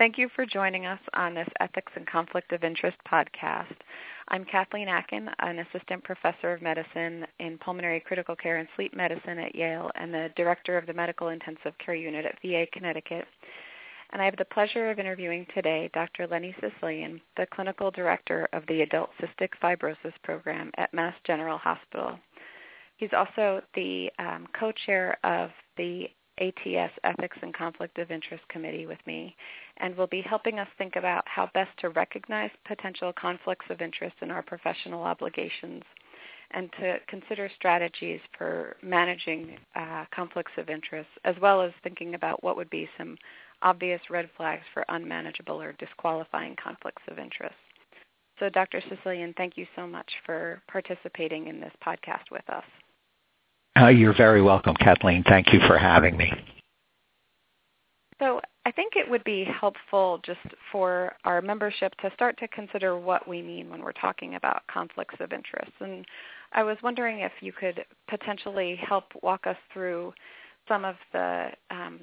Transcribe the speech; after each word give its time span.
Thank 0.00 0.16
you 0.16 0.30
for 0.34 0.46
joining 0.46 0.86
us 0.86 0.98
on 1.12 1.34
this 1.34 1.48
Ethics 1.60 1.92
and 1.94 2.06
Conflict 2.06 2.52
of 2.52 2.64
Interest 2.64 2.96
podcast. 3.06 3.76
I'm 4.28 4.46
Kathleen 4.46 4.88
Akin, 4.88 5.28
an 5.40 5.58
assistant 5.58 6.02
professor 6.04 6.54
of 6.54 6.62
medicine 6.62 7.26
in 7.38 7.58
pulmonary 7.58 8.00
critical 8.00 8.34
care 8.34 8.56
and 8.56 8.68
sleep 8.76 8.96
medicine 8.96 9.38
at 9.38 9.54
Yale 9.54 9.90
and 9.96 10.10
the 10.10 10.30
director 10.36 10.78
of 10.78 10.86
the 10.86 10.94
medical 10.94 11.28
intensive 11.28 11.74
care 11.84 11.94
unit 11.94 12.24
at 12.24 12.40
VA 12.40 12.64
Connecticut. 12.72 13.26
And 14.14 14.22
I 14.22 14.24
have 14.24 14.38
the 14.38 14.46
pleasure 14.46 14.90
of 14.90 14.98
interviewing 14.98 15.46
today 15.54 15.90
Dr. 15.92 16.26
Lenny 16.26 16.54
Sicilian, 16.62 17.20
the 17.36 17.46
clinical 17.52 17.90
director 17.90 18.48
of 18.54 18.62
the 18.68 18.80
Adult 18.80 19.10
Cystic 19.20 19.50
Fibrosis 19.62 20.14
Program 20.24 20.70
at 20.78 20.94
Mass 20.94 21.14
General 21.26 21.58
Hospital. 21.58 22.18
He's 22.96 23.12
also 23.14 23.60
the 23.74 24.10
um, 24.18 24.46
co-chair 24.58 25.18
of 25.24 25.50
the 25.76 26.08
ATS 26.40 26.92
Ethics 27.04 27.36
and 27.42 27.54
Conflict 27.54 27.98
of 27.98 28.10
Interest 28.10 28.42
Committee 28.48 28.86
with 28.86 28.98
me 29.06 29.36
and 29.76 29.96
will 29.96 30.06
be 30.06 30.22
helping 30.22 30.58
us 30.58 30.68
think 30.78 30.96
about 30.96 31.24
how 31.26 31.50
best 31.54 31.70
to 31.78 31.90
recognize 31.90 32.50
potential 32.66 33.12
conflicts 33.12 33.66
of 33.70 33.80
interest 33.80 34.16
in 34.22 34.30
our 34.30 34.42
professional 34.42 35.02
obligations 35.02 35.82
and 36.52 36.72
to 36.72 36.98
consider 37.06 37.50
strategies 37.54 38.20
for 38.36 38.76
managing 38.82 39.56
uh, 39.76 40.04
conflicts 40.14 40.52
of 40.56 40.68
interest, 40.68 41.08
as 41.24 41.36
well 41.40 41.62
as 41.62 41.72
thinking 41.82 42.14
about 42.14 42.42
what 42.42 42.56
would 42.56 42.70
be 42.70 42.88
some 42.98 43.16
obvious 43.62 44.00
red 44.10 44.28
flags 44.36 44.64
for 44.72 44.84
unmanageable 44.88 45.60
or 45.60 45.72
disqualifying 45.74 46.56
conflicts 46.62 47.02
of 47.08 47.18
interest. 47.18 47.54
So 48.38 48.48
Dr. 48.48 48.82
Sicilian, 48.88 49.34
thank 49.36 49.56
you 49.56 49.66
so 49.76 49.86
much 49.86 50.10
for 50.24 50.62
participating 50.66 51.46
in 51.46 51.60
this 51.60 51.72
podcast 51.86 52.30
with 52.32 52.48
us. 52.48 52.64
Uh, 53.80 53.88
you're 53.88 54.16
very 54.16 54.42
welcome, 54.42 54.74
Kathleen. 54.74 55.24
Thank 55.26 55.52
you 55.52 55.60
for 55.66 55.78
having 55.78 56.16
me. 56.16 56.30
So 58.18 58.40
I 58.66 58.70
think 58.70 58.92
it 58.94 59.08
would 59.08 59.24
be 59.24 59.44
helpful 59.44 60.20
just 60.24 60.40
for 60.70 61.14
our 61.24 61.40
membership 61.40 61.94
to 62.02 62.10
start 62.12 62.38
to 62.40 62.48
consider 62.48 62.98
what 62.98 63.26
we 63.26 63.40
mean 63.40 63.70
when 63.70 63.82
we're 63.82 63.92
talking 63.92 64.34
about 64.34 64.62
conflicts 64.70 65.14
of 65.20 65.32
interest. 65.32 65.72
And 65.80 66.04
I 66.52 66.62
was 66.62 66.76
wondering 66.82 67.20
if 67.20 67.32
you 67.40 67.52
could 67.52 67.84
potentially 68.08 68.78
help 68.86 69.04
walk 69.22 69.46
us 69.46 69.56
through 69.72 70.12
some 70.68 70.84
of 70.84 70.96
the 71.14 71.48
um, 71.70 71.98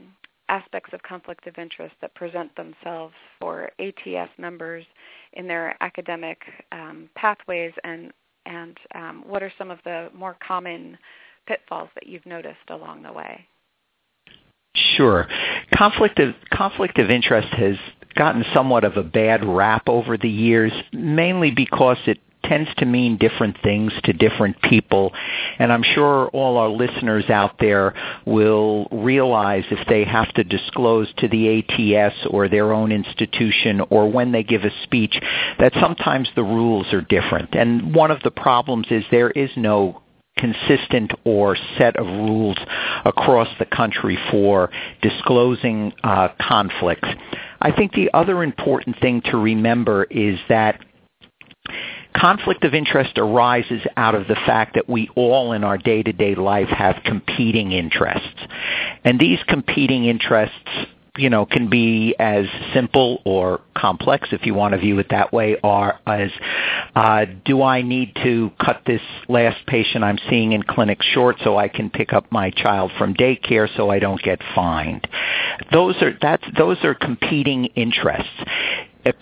aspects 0.50 0.94
of 0.94 1.04
conflict 1.04 1.46
of 1.46 1.60
interest 1.60 1.94
that 2.02 2.16
present 2.16 2.50
themselves 2.56 3.14
for 3.40 3.70
ATS 3.80 4.32
members 4.40 4.86
in 5.34 5.48
their 5.48 5.76
academic 5.82 6.40
um, 6.72 7.08
pathways 7.16 7.74
and, 7.84 8.12
and 8.48 8.78
um, 8.96 9.24
what 9.28 9.44
are 9.44 9.54
some 9.60 9.70
of 9.70 9.78
the 9.84 10.10
more 10.16 10.36
common 10.46 10.98
pitfalls 11.48 11.90
that 11.96 12.08
you've 12.08 12.26
noticed 12.26 12.70
along 12.70 13.04
the 13.04 13.14
way? 13.14 13.48
Sure. 14.96 15.28
Conflict 15.74 16.20
of 16.20 16.36
conflict 16.52 17.00
of 17.00 17.10
interest 17.10 17.50
has 17.54 17.78
gotten 18.16 18.44
somewhat 18.54 18.84
of 18.84 18.98
a 18.98 19.04
bad 19.04 19.46
rap 19.46 19.88
over 19.88 20.18
the 20.18 20.30
years, 20.30 20.72
mainly 20.92 21.52
because 21.52 21.98
it 22.06 22.20
tends 22.44 22.70
to 22.78 22.86
mean 22.86 23.18
different 23.18 23.58
things 23.62 23.92
to 24.04 24.14
different 24.14 24.62
people. 24.62 25.14
And 25.60 25.72
I'm 25.72 25.84
sure 25.84 26.28
all 26.30 26.58
our 26.58 26.70
listeners 26.70 27.30
out 27.30 27.60
there 27.60 27.94
will 28.26 28.88
realize 28.92 29.66
if 29.70 29.86
they 29.88 30.06
have 30.06 30.34
to 30.36 30.44
disclose 30.44 31.12
to 31.18 31.28
the 31.28 31.60
ATS 31.60 32.16
or 32.30 32.48
their 32.48 32.72
own 32.74 32.92
institution 32.92 33.82
or 33.90 34.10
when 34.10 34.32
they 34.32 34.44
give 34.44 34.64
a 34.64 34.72
speech 34.84 35.20
that 35.60 35.74
sometimes 35.80 36.30
the 36.36 36.44
rules 36.44 36.94
are 36.94 37.02
different. 37.02 37.54
And 37.54 37.94
one 37.94 38.12
of 38.12 38.22
the 38.24 38.32
problems 38.32 38.88
is 38.90 39.04
there 39.12 39.32
is 39.32 39.50
no 39.58 40.02
consistent 40.38 41.12
or 41.24 41.58
set 41.78 41.96
of 41.98 42.06
rules 42.06 42.58
across 43.06 43.48
the 43.60 43.66
country 43.66 44.18
for 44.32 44.70
disclosing 45.02 45.94
uh, 46.04 46.30
conflicts. 46.40 47.10
I 47.62 47.72
think 47.72 47.94
the 47.94 48.10
other 48.14 48.44
important 48.44 49.00
thing 49.00 49.22
to 49.26 49.38
remember 49.38 50.04
is 50.06 50.40
that 50.50 50.80
conflict 52.16 52.64
of 52.64 52.74
interest 52.74 53.18
arises 53.18 53.82
out 53.96 54.16
of 54.16 54.28
the 54.28 54.36
fact 54.36 54.76
that 54.76 54.90
we 54.90 55.10
all 55.16 55.54
in 55.54 55.64
our 55.64 55.78
day-to-day 55.78 56.36
life 56.36 56.70
have 56.70 56.96
competing 57.06 57.72
interests. 57.72 58.40
And 59.04 59.20
these 59.20 59.40
competing 59.48 60.06
interests 60.06 60.56
you 61.18 61.30
know, 61.30 61.46
can 61.46 61.70
be 61.70 62.16
as 62.20 62.46
simple 62.74 63.22
or 63.26 63.62
complex, 63.76 64.30
if 64.32 64.46
you 64.46 64.54
want 64.54 64.74
to 64.74 64.78
view 64.78 65.00
it 65.00 65.08
that 65.10 65.34
way, 65.34 65.58
or 65.64 66.00
as 66.06 66.32
uh, 66.96 67.26
do 67.46 67.62
I 67.62 67.82
need 67.82 68.16
to 68.24 68.52
cut 68.64 68.84
this 68.86 69.02
last 69.28 69.66
patient 69.68 70.04
I'm 70.04 70.20
seeing 70.30 70.52
in 70.52 70.64
clinic 70.64 71.02
short 71.02 71.38
so 71.44 71.58
I 71.58 71.68
can 71.68 71.90
pick 71.90 72.14
up 72.14 72.32
my 72.32 72.52
child 72.52 72.92
from 72.98 73.14
daycare 73.14 73.68
so 73.76 73.90
I 73.90 74.00
don't 74.00 74.22
get 74.22 74.40
fined? 74.56 75.08
Those 75.72 75.96
are 76.02 76.18
that's 76.22 76.44
those 76.58 76.78
are 76.84 76.96
competing 76.96 77.66
interests. 77.76 78.30
A, 79.06 79.14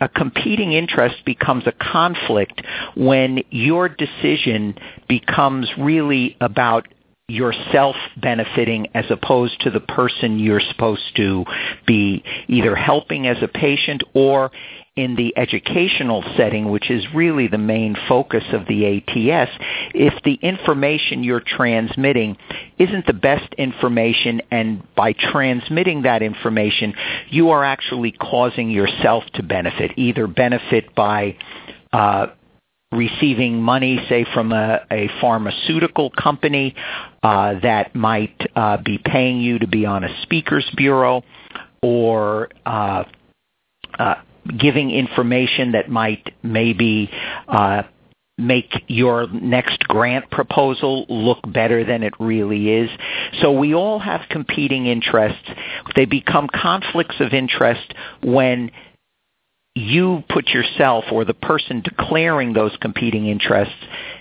a, 0.00 0.08
competing 0.08 0.72
interest 0.72 1.16
becomes 1.26 1.64
a 1.66 1.72
conflict 1.72 2.62
when 2.96 3.42
your 3.50 3.90
decision 3.90 4.74
becomes 5.06 5.68
really 5.78 6.34
about 6.40 6.88
yourself 7.28 7.94
benefiting 8.16 8.88
as 8.94 9.04
opposed 9.10 9.60
to 9.60 9.70
the 9.70 9.80
person 9.80 10.38
you're 10.38 10.60
supposed 10.60 11.14
to 11.14 11.44
be 11.86 12.24
either 12.48 12.74
helping 12.74 13.26
as 13.26 13.36
a 13.42 13.48
patient 13.48 14.02
or 14.14 14.50
in 14.96 15.14
the 15.14 15.36
educational 15.36 16.24
setting, 16.36 16.70
which 16.70 16.90
is 16.90 17.04
really 17.14 17.46
the 17.46 17.58
main 17.58 17.94
focus 18.08 18.42
of 18.52 18.66
the 18.66 18.96
ATS, 18.96 19.50
if 19.94 20.14
the 20.24 20.34
information 20.34 21.22
you're 21.22 21.42
transmitting 21.46 22.36
isn't 22.78 23.06
the 23.06 23.12
best 23.12 23.52
information 23.54 24.40
and 24.50 24.82
by 24.96 25.12
transmitting 25.12 26.02
that 26.02 26.22
information, 26.22 26.94
you 27.28 27.50
are 27.50 27.62
actually 27.62 28.10
causing 28.10 28.70
yourself 28.70 29.22
to 29.34 29.42
benefit, 29.42 29.92
either 29.96 30.26
benefit 30.26 30.92
by 30.96 31.36
uh, 31.92 32.26
receiving 32.92 33.60
money, 33.60 34.04
say, 34.08 34.24
from 34.32 34.52
a, 34.52 34.80
a 34.90 35.08
pharmaceutical 35.20 36.10
company 36.10 36.74
uh, 37.22 37.54
that 37.60 37.94
might 37.94 38.40
uh, 38.56 38.78
be 38.78 38.98
paying 38.98 39.40
you 39.40 39.58
to 39.58 39.66
be 39.66 39.84
on 39.84 40.04
a 40.04 40.22
speakers 40.22 40.68
bureau 40.76 41.22
or 41.82 42.48
uh, 42.64 43.04
uh, 43.98 44.14
giving 44.58 44.90
information 44.90 45.72
that 45.72 45.90
might 45.90 46.32
maybe 46.42 47.10
uh, 47.46 47.82
make 48.38 48.84
your 48.86 49.26
next 49.32 49.80
grant 49.80 50.30
proposal 50.30 51.04
look 51.08 51.40
better 51.52 51.84
than 51.84 52.02
it 52.02 52.14
really 52.20 52.70
is. 52.70 52.90
So 53.42 53.52
we 53.52 53.74
all 53.74 53.98
have 53.98 54.22
competing 54.30 54.86
interests. 54.86 55.50
They 55.96 56.04
become 56.04 56.48
conflicts 56.54 57.16
of 57.20 57.34
interest 57.34 57.92
when 58.22 58.70
you 59.78 60.22
put 60.28 60.48
yourself 60.48 61.04
or 61.12 61.24
the 61.24 61.34
person 61.34 61.80
declaring 61.80 62.52
those 62.52 62.76
competing 62.80 63.26
interests 63.26 63.74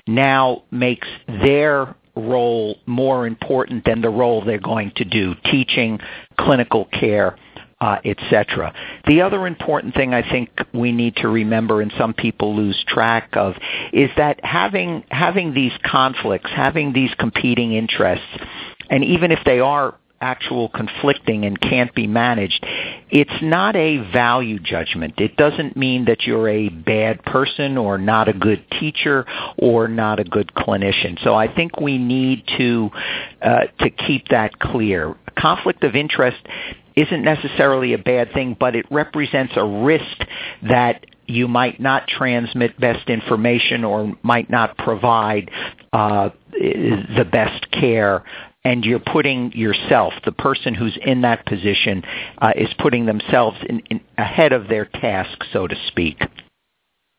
now 0.06 0.64
makes 0.72 1.08
their 1.28 1.96
role 2.16 2.78
more 2.86 3.28
important 3.28 3.86
than 3.86 4.02
the 4.02 4.10
role 4.10 4.44
they're 4.44 4.60
going 4.60 4.92
to 4.96 5.06
do, 5.06 5.36
teaching, 5.46 6.00
clinical 6.40 6.86
care, 6.86 7.38
uh, 7.80 7.98
etc. 8.06 8.74
The 9.06 9.22
other 9.22 9.46
important 9.46 9.94
thing 9.94 10.14
I 10.14 10.28
think 10.28 10.50
we 10.74 10.92
need 10.92 11.16
to 11.18 11.28
remember, 11.28 11.82
and 11.82 11.94
some 11.98 12.14
people 12.14 12.56
lose 12.56 12.84
track 12.88 13.30
of, 13.34 13.54
is 13.94 14.10
that 14.18 14.44
having 14.44 15.04
having 15.10 15.54
these 15.54 15.74
conflicts, 15.84 16.50
having 16.50 16.94
these 16.94 17.14
competing 17.20 17.74
interests, 17.74 18.26
and 18.90 19.04
even 19.04 19.32
if 19.32 19.40
they 19.46 19.60
are 19.60 19.96
actual 20.20 20.70
conflicting 20.70 21.46
and 21.46 21.60
can't 21.62 21.94
be 21.94 22.08
managed, 22.08 22.66
it's 23.10 23.42
not 23.42 23.76
a 23.76 23.98
value 24.12 24.60
judgment. 24.60 25.16
It 25.18 25.38
doesn't 25.38 25.78
mean 25.78 26.06
that 26.06 26.24
you're 26.24 26.50
a 26.50 26.70
bad 26.70 27.24
person 27.24 27.78
or 27.78 27.98
not 27.98 28.28
a 28.28 28.34
good 28.34 28.66
teacher 28.80 29.26
or 29.58 29.88
not 29.88 30.20
a 30.20 30.24
good 30.24 30.52
clinician. 30.54 31.22
So 31.24 31.34
I 31.34 31.54
think 31.54 31.80
we 31.80 31.98
need 31.98 32.44
to 32.58 32.90
uh, 33.42 33.60
to 33.80 33.90
keep 33.90 34.28
that 34.30 34.60
clear. 34.60 35.16
Conflict 35.38 35.84
of 35.84 35.96
interest 35.96 36.38
isn't 36.96 37.24
necessarily 37.24 37.94
a 37.94 37.98
bad 37.98 38.34
thing, 38.34 38.58
but 38.60 38.76
it 38.76 38.86
represents 38.90 39.54
a 39.56 39.64
risk 39.64 40.18
that 40.64 41.06
you 41.28 41.48
might 41.48 41.80
not 41.80 42.08
transmit 42.08 42.80
best 42.80 43.10
information 43.10 43.84
or 43.84 44.18
might 44.24 44.50
not 44.50 44.78
provide 44.78 45.52
uh, 45.94 46.30
the 46.52 47.28
best 47.30 47.70
care 47.72 48.24
and 48.68 48.84
you're 48.84 49.00
putting 49.00 49.54
yourself, 49.54 50.12
the 50.26 50.32
person 50.34 50.74
who's 50.74 50.98
in 51.06 51.22
that 51.22 51.46
position, 51.46 52.04
uh, 52.40 52.52
is 52.58 52.68
putting 52.80 53.06
themselves 53.06 53.56
in, 53.70 53.80
in, 53.90 54.02
ahead 54.18 54.52
of 54.52 54.68
their 54.68 54.84
task, 54.84 55.42
so 55.54 55.68
to 55.68 55.76
speak. 55.88 56.22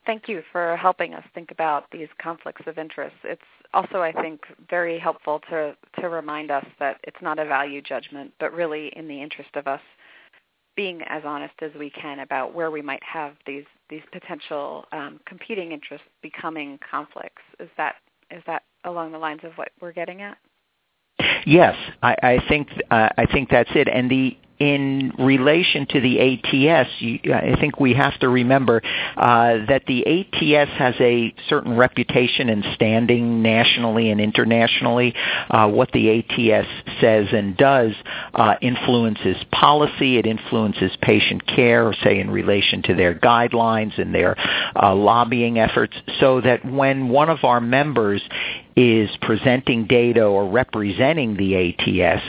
Thank 0.04 0.28
you 0.28 0.42
for 0.52 0.76
helping 0.76 1.14
us 1.14 1.24
think 1.34 1.50
about 1.50 1.84
these 1.90 2.08
conflicts 2.20 2.60
of 2.66 2.76
interest. 2.76 3.16
It's 3.24 3.40
also, 3.72 4.02
I 4.02 4.12
think, 4.12 4.40
very 4.68 4.98
helpful 4.98 5.40
to, 5.48 5.74
to 6.00 6.08
remind 6.10 6.50
us 6.50 6.66
that 6.80 6.98
it's 7.04 7.16
not 7.22 7.38
a 7.38 7.46
value 7.46 7.80
judgment, 7.80 8.34
but 8.38 8.52
really 8.52 8.88
in 8.88 9.08
the 9.08 9.22
interest 9.22 9.50
of 9.54 9.66
us 9.66 9.80
being 10.76 11.00
as 11.08 11.22
honest 11.24 11.54
as 11.62 11.70
we 11.78 11.88
can 11.88 12.18
about 12.18 12.54
where 12.54 12.70
we 12.70 12.82
might 12.82 13.02
have 13.02 13.32
these 13.46 13.64
these 13.90 14.02
potential 14.12 14.84
um, 14.92 15.18
competing 15.26 15.72
interests 15.72 16.06
becoming 16.22 16.78
conflicts. 16.88 17.42
Is 17.58 17.68
that 17.76 17.96
is 18.30 18.42
that 18.46 18.62
along 18.84 19.12
the 19.12 19.18
lines 19.18 19.40
of 19.42 19.52
what 19.54 19.70
we're 19.80 19.92
getting 19.92 20.22
at? 20.22 20.38
Yes, 21.46 21.74
I, 22.02 22.16
I 22.22 22.38
think 22.48 22.68
uh, 22.90 23.08
I 23.16 23.26
think 23.26 23.50
that's 23.50 23.70
it. 23.74 23.88
And 23.88 24.10
the 24.10 24.36
in 24.58 25.12
relation 25.18 25.86
to 25.86 26.00
the 26.00 26.18
ATS, 26.20 26.90
I 27.32 27.56
think 27.60 27.78
we 27.78 27.94
have 27.94 28.18
to 28.20 28.28
remember 28.28 28.82
uh, 29.16 29.66
that 29.68 29.82
the 29.86 30.04
ATS 30.06 30.70
has 30.72 30.94
a 31.00 31.32
certain 31.48 31.76
reputation 31.76 32.48
and 32.48 32.64
standing 32.74 33.42
nationally 33.42 34.10
and 34.10 34.20
internationally. 34.20 35.14
Uh, 35.48 35.68
what 35.68 35.92
the 35.92 36.18
ATS 36.18 36.68
says 37.00 37.26
and 37.32 37.56
does 37.56 37.92
uh, 38.34 38.54
influences 38.60 39.36
policy. 39.52 40.18
It 40.18 40.26
influences 40.26 40.90
patient 41.02 41.46
care, 41.46 41.94
say 42.02 42.18
in 42.18 42.30
relation 42.30 42.82
to 42.82 42.94
their 42.94 43.14
guidelines 43.14 43.98
and 44.00 44.14
their 44.14 44.36
uh, 44.80 44.94
lobbying 44.94 45.58
efforts, 45.58 45.96
so 46.20 46.40
that 46.40 46.64
when 46.64 47.08
one 47.08 47.30
of 47.30 47.44
our 47.44 47.60
members 47.60 48.22
is 48.76 49.10
presenting 49.22 49.86
data 49.86 50.22
or 50.22 50.48
representing 50.50 51.36
the 51.36 51.56
ATS, 51.56 52.22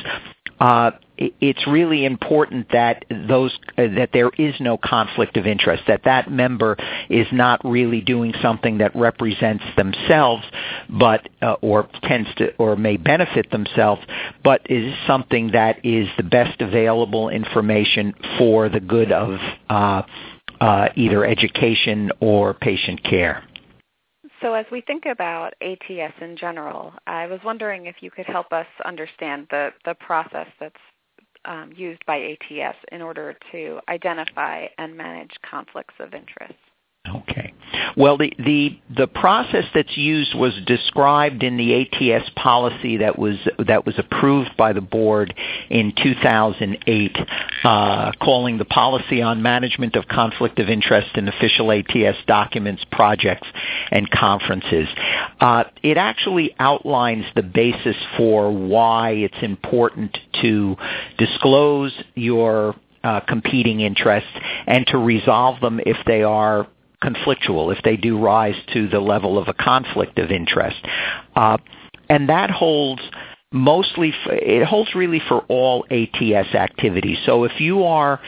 uh, 0.59 0.91
it's 1.19 1.67
really 1.67 2.05
important 2.05 2.67
that 2.71 3.03
those 3.09 3.57
uh, 3.77 3.87
that 3.95 4.09
there 4.13 4.29
is 4.37 4.55
no 4.59 4.77
conflict 4.77 5.35
of 5.37 5.45
interest 5.45 5.83
that 5.87 6.01
that 6.05 6.31
member 6.31 6.77
is 7.09 7.27
not 7.31 7.59
really 7.63 8.01
doing 8.01 8.33
something 8.41 8.77
that 8.77 8.95
represents 8.95 9.63
themselves 9.75 10.43
but 10.89 11.27
uh, 11.41 11.55
or 11.61 11.89
tends 12.03 12.29
to 12.35 12.55
or 12.55 12.75
may 12.75 12.95
benefit 12.95 13.51
themselves 13.51 14.01
but 14.43 14.61
is 14.69 14.93
something 15.05 15.51
that 15.51 15.83
is 15.85 16.07
the 16.17 16.23
best 16.23 16.61
available 16.61 17.29
information 17.29 18.13
for 18.37 18.69
the 18.69 18.79
good 18.79 19.11
of 19.11 19.37
uh, 19.69 20.01
uh 20.61 20.87
either 20.95 21.25
education 21.25 22.11
or 22.19 22.53
patient 22.53 23.03
care. 23.03 23.43
So 24.41 24.53
as 24.53 24.65
we 24.71 24.81
think 24.81 25.03
about 25.05 25.53
ATS 25.61 26.13
in 26.21 26.37
general, 26.37 26.93
I 27.05 27.27
was 27.27 27.39
wondering 27.43 27.87
if 27.87 27.95
you 27.99 28.09
could 28.09 28.25
help 28.25 28.53
us 28.53 28.67
understand 28.85 29.47
the, 29.51 29.69
the 29.83 29.95
process 29.95 30.47
that's 30.59 30.75
um, 31.45 31.71
used 31.75 32.05
by 32.05 32.17
ATS 32.17 32.77
in 32.91 33.01
order 33.01 33.35
to 33.51 33.79
identify 33.89 34.67
and 34.77 34.95
manage 34.95 35.31
conflicts 35.49 35.95
of 35.99 36.13
interest. 36.13 36.59
Okay. 37.15 37.53
Well, 37.95 38.17
the, 38.17 38.31
the 38.37 38.79
the 38.95 39.07
process 39.07 39.65
that's 39.73 39.95
used 39.97 40.35
was 40.35 40.53
described 40.65 41.43
in 41.43 41.57
the 41.57 41.81
ATS 41.81 42.29
policy 42.35 42.97
that 42.97 43.17
was 43.17 43.35
that 43.67 43.85
was 43.85 43.97
approved 43.97 44.55
by 44.57 44.73
the 44.73 44.81
board 44.81 45.33
in 45.69 45.93
2008, 46.01 47.17
uh, 47.63 48.11
calling 48.21 48.57
the 48.57 48.65
policy 48.65 49.21
on 49.21 49.41
management 49.41 49.95
of 49.95 50.07
conflict 50.07 50.59
of 50.59 50.69
interest 50.69 51.09
in 51.15 51.27
official 51.27 51.71
ATS 51.71 52.17
documents, 52.27 52.83
projects, 52.91 53.47
and 53.91 54.09
conferences. 54.09 54.87
Uh, 55.39 55.63
it 55.83 55.97
actually 55.97 56.55
outlines 56.59 57.25
the 57.35 57.43
basis 57.43 57.95
for 58.17 58.51
why 58.51 59.11
it's 59.11 59.41
important 59.41 60.17
to 60.41 60.75
disclose 61.17 61.93
your 62.15 62.75
uh, 63.03 63.21
competing 63.21 63.79
interests 63.79 64.29
and 64.67 64.85
to 64.87 64.97
resolve 64.97 65.59
them 65.61 65.79
if 65.85 65.97
they 66.05 66.23
are 66.23 66.67
conflictual, 67.03 67.75
if 67.75 67.83
they 67.83 67.97
do 67.97 68.17
rise 68.17 68.55
to 68.73 68.87
the 68.87 68.99
level 68.99 69.37
of 69.37 69.47
a 69.47 69.53
conflict 69.53 70.19
of 70.19 70.31
interest. 70.31 70.79
Uh, 71.35 71.57
and 72.09 72.29
that 72.29 72.49
holds 72.49 73.01
mostly, 73.51 74.13
it 74.25 74.65
holds 74.65 74.93
really 74.95 75.21
for 75.27 75.45
all 75.47 75.85
ATS 75.89 76.53
activities. 76.53 77.17
So 77.25 77.43
if 77.43 77.59
you 77.59 77.83
are 77.83 78.19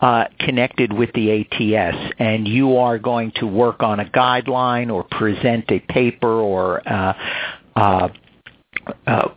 uh, 0.00 0.24
connected 0.40 0.92
with 0.92 1.10
the 1.14 1.40
ATS 1.40 2.12
and 2.18 2.46
you 2.46 2.76
are 2.76 2.98
going 2.98 3.32
to 3.36 3.46
work 3.46 3.82
on 3.82 4.00
a 4.00 4.04
guideline 4.04 4.92
or 4.92 5.04
present 5.04 5.64
a 5.70 5.80
paper 5.80 6.32
or 6.32 6.86
uh, 6.88 7.12
uh, 7.74 8.08
uh 9.06 9.28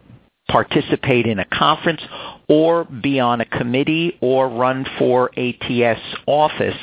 participate 0.52 1.26
in 1.26 1.40
a 1.40 1.46
conference 1.46 2.02
or 2.50 2.84
be 2.84 3.20
on 3.20 3.42
a 3.42 3.46
committee 3.46 4.18
or 4.22 4.50
run 4.50 4.86
for 5.00 5.32
ATS 5.38 6.02
office, 6.26 6.78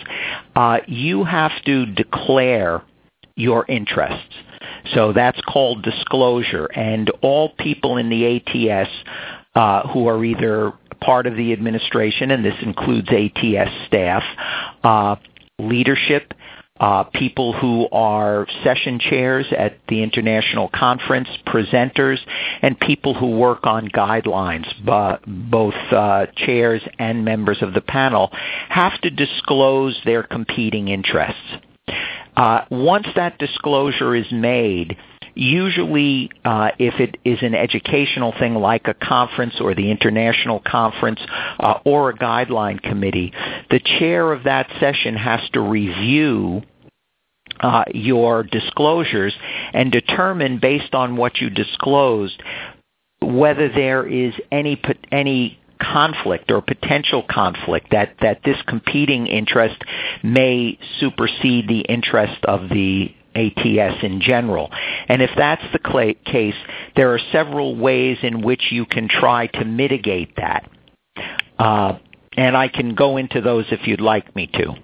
uh, 0.56 0.79
you 0.87 1.25
have 1.25 1.53
to 1.67 1.87
declare 1.87 2.82
your 3.37 3.67
interests. 3.69 4.35
So 4.94 5.12
that's 5.12 5.41
called 5.43 5.82
disclosure. 5.82 6.67
And 6.75 7.11
all 7.23 7.50
people 7.50 7.99
in 7.99 8.09
the 8.09 8.37
ATS 8.37 8.91
uh, 9.55 9.88
who 9.88 10.09
are 10.09 10.25
either 10.25 10.73
part 11.00 11.26
of 11.26 11.37
the 11.37 11.53
administration, 11.53 12.31
and 12.31 12.44
this 12.44 12.56
includes 12.62 13.09
ATS 13.09 13.71
staff, 13.87 14.23
uh, 14.82 15.17
leadership, 15.59 16.35
uh, 16.81 17.05
people 17.05 17.53
who 17.53 17.89
are 17.91 18.47
session 18.63 18.99
chairs 18.99 19.47
at 19.57 19.79
the 19.89 20.03
international 20.03 20.69
conference, 20.73 21.29
presenters, 21.47 22.19
and 22.63 22.79
people 22.79 23.15
who 23.15 23.39
work 23.39 23.67
on 23.67 23.89
guidelines, 23.89 24.67
both 25.27 25.75
uh, 25.93 26.27
chairs 26.37 26.83
and 26.99 27.25
members 27.25 27.63
of 27.63 27.75
the 27.75 27.81
panel, 27.81 28.31
have 28.69 29.01
to 29.01 29.11
disclose 29.11 29.99
their 30.05 30.23
competing 30.23 30.89
interests. 30.89 31.41
Uh, 32.38 32.64
once 32.70 33.06
that 33.17 33.38
disclosure 33.38 34.14
is 34.14 34.31
made, 34.32 34.96
Usually, 35.35 36.32
uh, 36.44 36.70
if 36.81 36.99
it 36.99 37.17
is 37.25 37.38
an 37.43 37.55
educational 37.55 38.35
thing 38.40 38.56
like 38.56 38.88
a 38.88 38.94
conference 38.94 39.55
or 39.61 39.73
the 39.73 39.88
international 39.88 40.58
conference 40.58 41.20
uh, 41.61 41.75
or 41.85 42.11
a 42.11 42.19
guideline 42.19 42.82
committee, 42.82 43.32
the 43.70 43.79
chair 43.79 44.32
of 44.32 44.43
that 44.44 44.69
session 44.81 45.14
has 45.14 45.38
to 45.52 45.61
review 45.61 46.62
your 47.93 48.43
disclosures 48.43 49.32
and 49.73 49.93
determine 49.93 50.58
based 50.58 50.93
on 50.93 51.17
what 51.17 51.38
you 51.38 51.50
disclosed 51.50 52.43
whether 53.20 53.69
there 53.69 54.06
is 54.06 54.32
any 54.50 54.81
any 55.11 55.58
conflict 55.81 56.51
or 56.51 56.61
potential 56.61 57.25
conflict 57.29 57.89
that 57.91 58.15
that 58.21 58.41
this 58.45 58.57
competing 58.67 59.27
interest 59.27 59.77
may 60.23 60.79
supersede 61.01 61.69
the 61.69 61.81
interest 61.81 62.45
of 62.45 62.69
the 62.69 63.15
ATS 63.35 64.03
in 64.03 64.21
general. 64.21 64.71
And 65.09 65.23
if 65.23 65.31
that's 65.37 65.63
the 65.73 66.15
case, 66.25 66.55
there 66.97 67.15
are 67.15 67.21
several 67.33 67.77
ways 67.77 68.19
in 68.23 68.43
which 68.43 68.73
you 68.73 68.85
can 68.85 69.09
try 69.09 69.47
to 69.47 69.65
mitigate 69.65 70.35
that. 70.37 70.69
Uh, 71.59 71.99
and 72.37 72.57
I 72.57 72.69
can 72.69 72.95
go 72.95 73.17
into 73.17 73.41
those 73.41 73.67
if 73.71 73.87
you'd 73.87 74.01
like 74.01 74.35
me 74.35 74.49
to. 74.55 74.75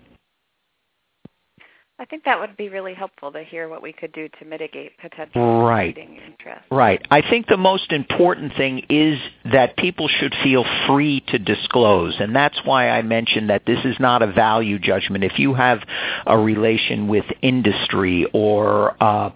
I 1.97 2.05
think 2.07 2.25
that 2.25 2.41
would 2.41 2.57
be 2.57 2.69
really 2.69 2.93
helpful 2.93 3.31
to 3.31 3.45
hear 3.45 3.69
what 3.69 3.81
we 3.81 3.93
could 3.93 4.13
do 4.13 4.29
to 4.41 4.45
mitigate 4.45 4.99
potential 4.99 5.63
right. 5.63 5.97
interest. 5.97 6.65
Right. 6.69 7.01
I 7.09 7.23
think 7.23 7.47
the 7.47 7.57
most 7.57 7.93
important 7.93 8.57
thing 8.57 8.85
is 8.89 9.21
that 9.53 9.77
people 9.77 10.09
should 10.09 10.35
feel 10.43 10.65
free 10.89 11.23
to 11.29 11.39
disclose, 11.39 12.17
and 12.19 12.35
that's 12.35 12.59
why 12.65 12.89
I 12.91 13.03
mentioned 13.03 13.49
that 13.51 13.65
this 13.65 13.79
is 13.85 13.95
not 14.01 14.23
a 14.23 14.27
value 14.27 14.81
judgment. 14.81 15.23
If 15.23 15.39
you 15.39 15.55
have 15.55 15.83
a 16.27 16.37
relation 16.37 17.07
with 17.07 17.27
industry 17.43 18.27
or 18.33 19.01
uh, 19.01 19.31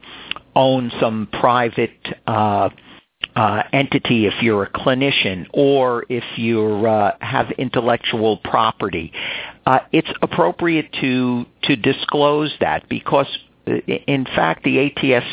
own 0.57 0.91
some 1.01 1.29
private 1.31 2.09
uh, 2.27 2.71
uh, 3.39 3.63
entity 3.73 4.27
if 4.27 4.35
you're 4.43 4.65
a 4.65 4.71
clinician 4.71 5.47
or 5.53 6.05
if 6.09 6.25
you 6.37 6.61
uh, 6.87 7.17
have 7.21 7.53
intellectual 7.53 8.39
property. 8.39 9.13
Uh, 9.65 9.79
it's 9.93 10.11
appropriate 10.23 10.93
to 11.01 11.47
to 11.63 11.77
disclose 11.77 12.53
that 12.61 12.89
because 12.89 13.29
uh, 13.69 13.77
in 13.87 14.25
fact, 14.25 14.65
the 14.65 14.87
ATS 14.87 15.27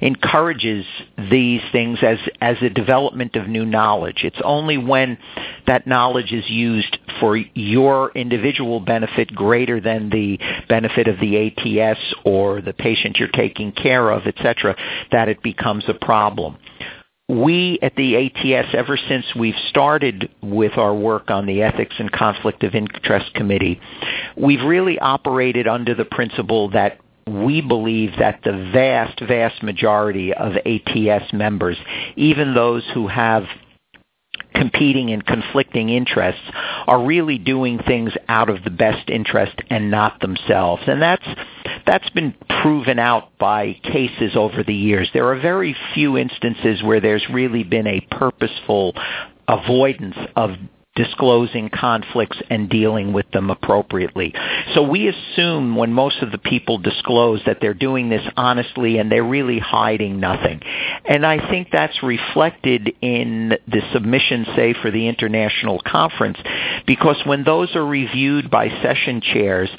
encourages 0.00 0.86
these 1.30 1.60
things 1.70 1.98
as, 2.02 2.18
as 2.40 2.56
a 2.62 2.70
development 2.70 3.36
of 3.36 3.46
new 3.46 3.66
knowledge. 3.66 4.20
It's 4.22 4.40
only 4.42 4.78
when 4.78 5.18
that 5.66 5.86
knowledge 5.86 6.32
is 6.32 6.48
used 6.48 6.96
for 7.18 7.36
your 7.36 8.10
individual 8.12 8.80
benefit 8.80 9.34
greater 9.34 9.82
than 9.82 10.08
the 10.08 10.38
benefit 10.66 11.08
of 11.08 11.20
the 11.20 11.52
ATS 11.52 12.00
or 12.24 12.62
the 12.62 12.72
patient 12.72 13.18
you're 13.18 13.28
taking 13.28 13.72
care 13.72 14.08
of, 14.10 14.26
etc., 14.26 14.76
that 15.12 15.28
it 15.28 15.42
becomes 15.42 15.84
a 15.88 15.94
problem 15.94 16.56
we 17.30 17.78
at 17.80 17.94
the 17.94 18.16
ATS, 18.16 18.68
ever 18.74 18.96
since 18.96 19.24
we've 19.36 19.54
started 19.68 20.30
with 20.42 20.76
our 20.76 20.94
work 20.94 21.30
on 21.30 21.46
the 21.46 21.62
Ethics 21.62 21.94
and 21.98 22.10
Conflict 22.10 22.64
of 22.64 22.74
Interest 22.74 23.32
Committee, 23.34 23.80
we've 24.36 24.62
really 24.62 24.98
operated 24.98 25.68
under 25.68 25.94
the 25.94 26.04
principle 26.04 26.70
that 26.70 26.98
we 27.28 27.60
believe 27.60 28.10
that 28.18 28.40
the 28.42 28.70
vast, 28.72 29.20
vast 29.20 29.62
majority 29.62 30.34
of 30.34 30.54
ATS 30.66 31.32
members, 31.32 31.76
even 32.16 32.54
those 32.54 32.84
who 32.94 33.06
have 33.06 33.44
competing 34.54 35.10
and 35.10 35.24
conflicting 35.24 35.88
interests 35.88 36.42
are 36.86 37.04
really 37.04 37.38
doing 37.38 37.78
things 37.86 38.12
out 38.28 38.50
of 38.50 38.62
the 38.64 38.70
best 38.70 39.08
interest 39.08 39.54
and 39.70 39.90
not 39.90 40.20
themselves. 40.20 40.82
And 40.86 41.00
that's 41.00 41.26
that's 41.90 42.10
been 42.10 42.32
proven 42.62 43.00
out 43.00 43.36
by 43.36 43.72
cases 43.82 44.36
over 44.36 44.62
the 44.62 44.72
years. 44.72 45.10
There 45.12 45.26
are 45.32 45.40
very 45.40 45.74
few 45.92 46.16
instances 46.16 46.80
where 46.84 47.00
there's 47.00 47.28
really 47.28 47.64
been 47.64 47.88
a 47.88 48.00
purposeful 48.12 48.94
avoidance 49.48 50.14
of 50.36 50.50
disclosing 50.94 51.68
conflicts 51.68 52.36
and 52.48 52.70
dealing 52.70 53.12
with 53.12 53.28
them 53.32 53.50
appropriately. 53.50 54.32
So 54.72 54.84
we 54.84 55.08
assume 55.08 55.74
when 55.74 55.92
most 55.92 56.22
of 56.22 56.30
the 56.30 56.38
people 56.38 56.78
disclose 56.78 57.42
that 57.46 57.58
they're 57.60 57.74
doing 57.74 58.08
this 58.08 58.22
honestly 58.36 58.98
and 58.98 59.10
they're 59.10 59.24
really 59.24 59.58
hiding 59.58 60.20
nothing. 60.20 60.60
And 61.04 61.26
I 61.26 61.50
think 61.50 61.70
that's 61.72 62.04
reflected 62.04 62.94
in 63.02 63.58
the 63.66 63.82
submissions, 63.92 64.46
say, 64.54 64.74
for 64.80 64.92
the 64.92 65.08
international 65.08 65.82
conference, 65.84 66.38
because 66.86 67.20
when 67.24 67.42
those 67.42 67.74
are 67.74 67.84
reviewed 67.84 68.48
by 68.48 68.68
session 68.80 69.20
chairs, 69.20 69.70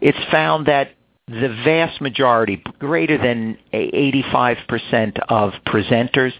it's 0.00 0.30
found 0.30 0.66
that 0.66 0.92
the 1.28 1.48
vast 1.64 2.00
majority, 2.00 2.62
greater 2.78 3.18
than 3.18 3.58
85% 3.72 5.18
of 5.28 5.52
presenters, 5.66 6.32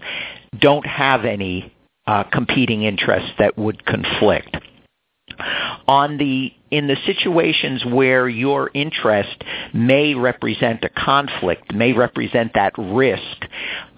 don't 0.59 0.85
have 0.85 1.25
any 1.25 1.71
uh, 2.07 2.23
competing 2.23 2.83
interests 2.83 3.31
that 3.37 3.57
would 3.57 3.85
conflict. 3.85 4.57
On 5.87 6.17
the 6.17 6.51
in 6.71 6.87
the 6.87 6.97
situations 7.05 7.83
where 7.85 8.27
your 8.27 8.69
interest 8.73 9.43
may 9.73 10.13
represent 10.13 10.83
a 10.83 10.89
conflict, 10.89 11.73
may 11.73 11.93
represent 11.93 12.53
that 12.53 12.73
risk, 12.77 13.45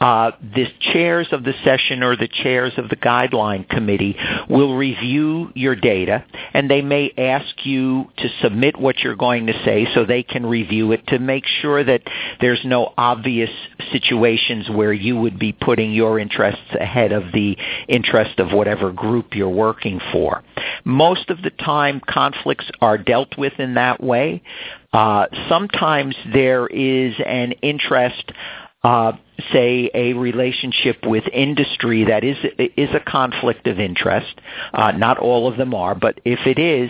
the 0.01 0.65
chairs 0.93 1.27
of 1.31 1.43
the 1.43 1.53
session 1.63 2.03
or 2.03 2.15
the 2.15 2.27
chairs 2.27 2.73
of 2.77 2.89
the 2.89 2.95
guideline 2.95 3.67
committee 3.69 4.15
will 4.49 4.75
review 4.75 5.51
your 5.55 5.75
data 5.75 6.25
and 6.53 6.69
they 6.69 6.81
may 6.81 7.11
ask 7.17 7.65
you 7.65 8.05
to 8.17 8.27
submit 8.41 8.77
what 8.77 8.99
you're 8.99 9.15
going 9.15 9.47
to 9.47 9.53
say 9.63 9.87
so 9.93 10.05
they 10.05 10.23
can 10.23 10.45
review 10.45 10.91
it 10.91 11.05
to 11.07 11.19
make 11.19 11.45
sure 11.61 11.83
that 11.83 12.01
there's 12.39 12.61
no 12.65 12.93
obvious 12.97 13.49
situations 13.91 14.69
where 14.69 14.93
you 14.93 15.15
would 15.15 15.39
be 15.39 15.51
putting 15.51 15.93
your 15.93 16.19
interests 16.19 16.75
ahead 16.79 17.11
of 17.11 17.31
the 17.33 17.57
interest 17.87 18.39
of 18.39 18.51
whatever 18.51 18.91
group 18.91 19.35
you're 19.35 19.49
working 19.49 19.99
for. 20.11 20.43
Most 20.83 21.29
of 21.29 21.41
the 21.41 21.51
time 21.51 22.01
conflicts 22.05 22.41
conflicts 22.41 22.69
are 22.81 22.97
dealt 22.97 23.37
with 23.37 23.53
in 23.59 23.75
that 23.75 24.01
way. 24.03 24.41
Uh, 24.93 25.25
sometimes 25.49 26.15
there 26.33 26.67
is 26.67 27.13
an 27.25 27.53
interest 27.61 28.31
uh, 28.83 29.13
say 29.51 29.89
a 29.93 30.13
relationship 30.13 31.05
with 31.05 31.23
industry 31.31 32.05
that 32.05 32.23
is 32.23 32.37
is 32.77 32.89
a 32.93 32.99
conflict 32.99 33.67
of 33.67 33.79
interest. 33.79 34.39
Uh, 34.73 34.91
not 34.91 35.17
all 35.17 35.47
of 35.47 35.57
them 35.57 35.73
are, 35.73 35.95
but 35.95 36.19
if 36.25 36.39
it 36.45 36.59
is, 36.59 36.89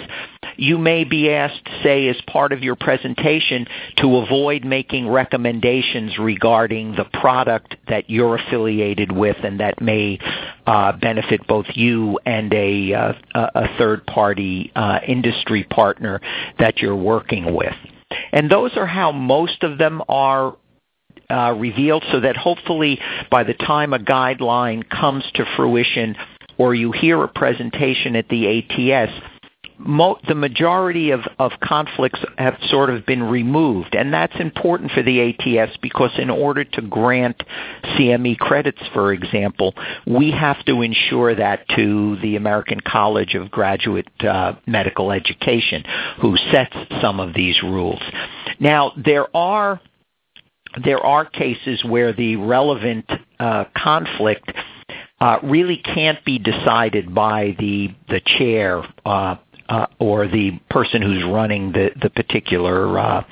you 0.57 0.77
may 0.77 1.03
be 1.03 1.31
asked, 1.31 1.67
say, 1.83 2.07
as 2.07 2.17
part 2.27 2.53
of 2.53 2.61
your 2.61 2.75
presentation, 2.75 3.65
to 3.97 4.17
avoid 4.17 4.63
making 4.63 5.07
recommendations 5.07 6.17
regarding 6.17 6.95
the 6.95 7.05
product 7.19 7.75
that 7.87 8.09
you're 8.09 8.35
affiliated 8.35 9.11
with 9.11 9.37
and 9.43 9.59
that 9.59 9.81
may 9.81 10.19
uh, 10.67 10.91
benefit 10.93 11.45
both 11.47 11.65
you 11.73 12.19
and 12.25 12.53
a, 12.53 12.93
uh, 12.93 13.13
a 13.33 13.77
third 13.77 14.05
party 14.05 14.71
uh, 14.75 14.99
industry 15.07 15.63
partner 15.63 16.21
that 16.59 16.79
you're 16.79 16.95
working 16.95 17.55
with. 17.55 17.73
And 18.31 18.49
those 18.49 18.71
are 18.75 18.85
how 18.85 19.11
most 19.11 19.63
of 19.63 19.77
them 19.77 20.01
are 20.09 20.55
revealed 21.57 22.03
so 22.11 22.19
that 22.19 22.37
hopefully 22.37 22.99
by 23.29 23.43
the 23.43 23.53
time 23.53 23.93
a 23.93 23.99
guideline 23.99 24.87
comes 24.89 25.23
to 25.35 25.45
fruition 25.55 26.15
or 26.57 26.75
you 26.75 26.91
hear 26.91 27.23
a 27.23 27.27
presentation 27.27 28.15
at 28.15 28.27
the 28.29 28.59
ATS, 28.59 29.11
the 30.27 30.35
majority 30.35 31.11
of, 31.11 31.21
of 31.39 31.51
conflicts 31.63 32.19
have 32.37 32.55
sort 32.69 32.89
of 32.89 33.05
been 33.05 33.23
removed. 33.23 33.95
And 33.95 34.13
that's 34.13 34.35
important 34.39 34.91
for 34.91 35.01
the 35.01 35.21
ATS 35.29 35.77
because 35.81 36.11
in 36.17 36.29
order 36.29 36.63
to 36.63 36.81
grant 36.81 37.41
CME 37.83 38.37
credits, 38.37 38.81
for 38.93 39.11
example, 39.11 39.73
we 40.05 40.31
have 40.31 40.63
to 40.65 40.81
ensure 40.81 41.35
that 41.35 41.67
to 41.75 42.17
the 42.21 42.35
American 42.35 42.79
College 42.79 43.35
of 43.35 43.49
Graduate 43.49 44.07
uh, 44.21 44.53
Medical 44.67 45.11
Education, 45.11 45.83
who 46.21 46.37
sets 46.51 46.75
some 47.01 47.19
of 47.19 47.33
these 47.33 47.61
rules. 47.63 48.01
Now, 48.59 48.93
there 48.95 49.35
are 49.35 49.81
there 50.83 50.99
are 50.99 51.25
cases 51.25 51.83
where 51.83 52.13
the 52.13 52.35
relevant 52.37 53.09
uh, 53.39 53.65
conflict 53.75 54.51
uh, 55.19 55.37
really 55.43 55.77
can't 55.77 56.23
be 56.25 56.39
decided 56.39 57.13
by 57.13 57.55
the 57.59 57.89
the 58.09 58.21
chair 58.37 58.83
uh, 59.05 59.35
or 59.99 60.27
the 60.27 60.59
person 60.69 61.01
who's 61.01 61.23
running 61.23 61.71
the 61.71 61.91
the 62.01 62.09
particular 62.09 63.23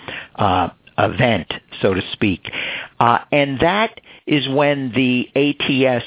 event, 0.97 1.53
so 1.81 1.93
to 1.93 2.01
speak, 2.13 2.49
and 2.99 3.59
that 3.59 3.99
is 4.27 4.47
when 4.49 4.91
the 4.93 5.27
ATS 5.35 6.05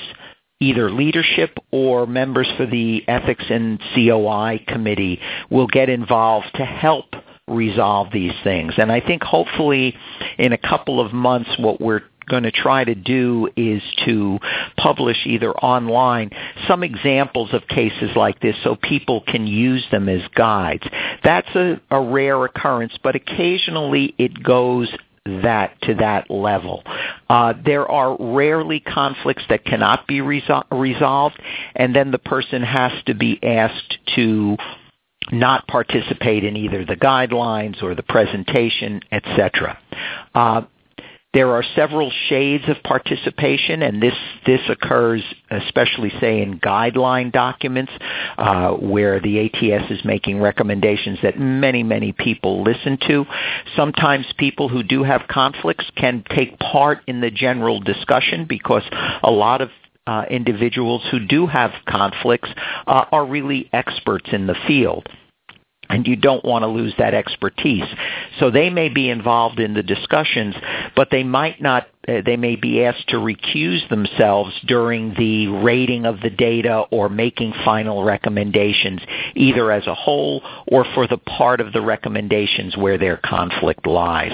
either 0.62 0.90
leadership 0.92 1.58
or 1.72 2.06
members 2.06 2.48
for 2.56 2.66
the 2.66 3.02
ethics 3.08 3.44
and 3.50 3.80
COI 3.94 4.64
committee 4.68 5.20
will 5.50 5.66
get 5.66 5.88
involved 5.88 6.46
to 6.54 6.64
help 6.64 7.06
resolve 7.52 8.08
these 8.12 8.34
things. 8.42 8.74
And 8.76 8.90
I 8.90 9.00
think 9.00 9.22
hopefully 9.22 9.96
in 10.38 10.52
a 10.52 10.58
couple 10.58 11.00
of 11.00 11.12
months 11.12 11.50
what 11.58 11.80
we're 11.80 12.02
going 12.28 12.44
to 12.44 12.52
try 12.52 12.84
to 12.84 12.94
do 12.94 13.48
is 13.56 13.82
to 14.04 14.38
publish 14.76 15.18
either 15.26 15.52
online 15.52 16.30
some 16.68 16.82
examples 16.82 17.52
of 17.52 17.66
cases 17.68 18.10
like 18.16 18.40
this 18.40 18.56
so 18.62 18.76
people 18.76 19.22
can 19.26 19.46
use 19.46 19.84
them 19.90 20.08
as 20.08 20.22
guides. 20.34 20.84
That's 21.24 21.48
a, 21.54 21.80
a 21.90 22.00
rare 22.00 22.44
occurrence, 22.44 22.96
but 23.02 23.16
occasionally 23.16 24.14
it 24.18 24.42
goes 24.42 24.88
that 25.24 25.80
to 25.82 25.94
that 25.94 26.30
level. 26.30 26.82
Uh, 27.28 27.54
there 27.64 27.88
are 27.88 28.16
rarely 28.18 28.80
conflicts 28.80 29.44
that 29.48 29.64
cannot 29.64 30.06
be 30.08 30.18
resol- 30.18 30.64
resolved, 30.70 31.40
and 31.76 31.94
then 31.94 32.10
the 32.10 32.18
person 32.18 32.62
has 32.62 32.92
to 33.06 33.14
be 33.14 33.38
asked 33.42 33.98
to 34.16 34.56
not 35.30 35.66
participate 35.66 36.44
in 36.44 36.56
either 36.56 36.84
the 36.84 36.96
guidelines 36.96 37.82
or 37.82 37.94
the 37.94 38.02
presentation, 38.02 39.00
etc. 39.12 39.78
Uh, 40.34 40.62
there 41.34 41.52
are 41.52 41.64
several 41.74 42.12
shades 42.28 42.64
of 42.68 42.82
participation, 42.82 43.80
and 43.80 44.02
this 44.02 44.14
this 44.44 44.60
occurs 44.68 45.22
especially, 45.50 46.12
say, 46.20 46.42
in 46.42 46.60
guideline 46.60 47.32
documents 47.32 47.90
uh, 48.36 48.72
where 48.72 49.18
the 49.18 49.46
ATS 49.46 49.90
is 49.90 50.04
making 50.04 50.40
recommendations 50.40 51.18
that 51.22 51.38
many 51.38 51.82
many 51.82 52.12
people 52.12 52.62
listen 52.62 52.98
to. 53.08 53.24
Sometimes 53.76 54.26
people 54.36 54.68
who 54.68 54.82
do 54.82 55.04
have 55.04 55.22
conflicts 55.26 55.86
can 55.96 56.22
take 56.34 56.58
part 56.58 56.98
in 57.06 57.22
the 57.22 57.30
general 57.30 57.80
discussion 57.80 58.44
because 58.46 58.82
a 59.22 59.30
lot 59.30 59.62
of 59.62 59.70
individuals 60.30 61.02
who 61.10 61.20
do 61.20 61.46
have 61.46 61.72
conflicts 61.86 62.48
uh, 62.86 63.04
are 63.12 63.24
really 63.24 63.68
experts 63.72 64.28
in 64.32 64.46
the 64.46 64.56
field 64.66 65.08
and 65.92 66.06
you 66.06 66.16
don't 66.16 66.44
want 66.44 66.62
to 66.62 66.68
lose 66.68 66.94
that 66.98 67.12
expertise. 67.12 67.84
So 68.40 68.50
they 68.50 68.70
may 68.70 68.88
be 68.88 69.10
involved 69.10 69.60
in 69.60 69.74
the 69.74 69.82
discussions, 69.82 70.54
but 70.96 71.08
they 71.10 71.22
might 71.22 71.60
not, 71.60 71.86
uh, 72.08 72.22
they 72.24 72.36
may 72.36 72.56
be 72.56 72.84
asked 72.84 73.08
to 73.08 73.16
recuse 73.16 73.86
themselves 73.90 74.52
during 74.66 75.14
the 75.14 75.48
rating 75.48 76.06
of 76.06 76.20
the 76.20 76.30
data 76.30 76.84
or 76.90 77.08
making 77.08 77.52
final 77.64 78.04
recommendations, 78.04 79.00
either 79.34 79.70
as 79.70 79.86
a 79.86 79.94
whole 79.94 80.42
or 80.66 80.86
for 80.94 81.06
the 81.06 81.18
part 81.18 81.60
of 81.60 81.72
the 81.72 81.82
recommendations 81.82 82.76
where 82.76 82.96
their 82.96 83.18
conflict 83.18 83.86
lies. 83.86 84.32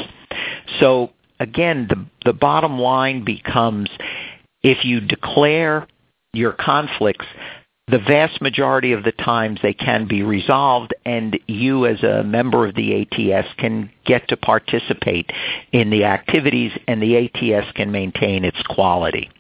So 0.79 1.11
again, 1.41 1.89
the, 1.89 2.07
the 2.25 2.33
bottom 2.33 2.79
line 2.79 3.25
becomes 3.25 3.89
if 4.63 4.85
you 4.85 5.01
declare 5.01 5.87
your 6.33 6.53
conflicts, 6.53 7.27
the 7.91 7.99
vast 7.99 8.43
majority 8.43 8.93
of 8.93 9.03
the 9.03 9.13
times 9.13 9.61
they 9.63 9.73
can 9.73 10.07
be 10.07 10.23
resolved 10.23 10.95
and 11.07 11.39
you 11.47 11.87
as 11.87 12.03
a 12.03 12.23
member 12.23 12.67
of 12.67 12.75
the 12.75 13.01
ATS 13.01 13.49
can 13.57 13.91
get 14.05 14.29
to 14.29 14.37
participate 14.37 15.31
in 15.73 15.89
the 15.89 16.05
activities 16.05 16.73
and 16.87 17.01
the 17.03 17.17
ATS 17.17 17.73
can 17.75 17.91
maintain 17.91 18.45
its 18.45 18.61
quality. 18.69 19.31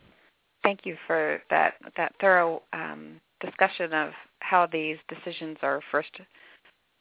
Thank 0.62 0.86
you 0.86 0.96
for 1.06 1.42
that, 1.50 1.74
that 1.96 2.14
thorough 2.20 2.62
um, 2.72 3.20
discussion 3.40 3.92
of 3.92 4.12
how 4.40 4.66
these 4.66 4.96
decisions 5.08 5.58
are 5.62 5.80
first 5.90 6.10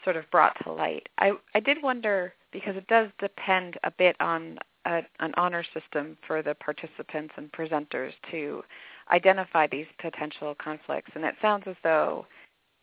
sort 0.03 0.17
of 0.17 0.29
brought 0.31 0.55
to 0.63 0.71
light. 0.71 1.07
I, 1.17 1.31
I 1.55 1.59
did 1.59 1.77
wonder, 1.81 2.33
because 2.51 2.75
it 2.75 2.87
does 2.87 3.09
depend 3.19 3.77
a 3.83 3.91
bit 3.91 4.15
on 4.19 4.57
a, 4.87 5.01
an 5.19 5.33
honor 5.37 5.63
system 5.73 6.17
for 6.25 6.41
the 6.41 6.55
participants 6.55 7.33
and 7.37 7.51
presenters 7.51 8.13
to 8.31 8.63
identify 9.11 9.67
these 9.67 9.85
potential 10.01 10.55
conflicts. 10.61 11.11
And 11.13 11.23
it 11.23 11.35
sounds 11.41 11.63
as 11.67 11.75
though 11.83 12.25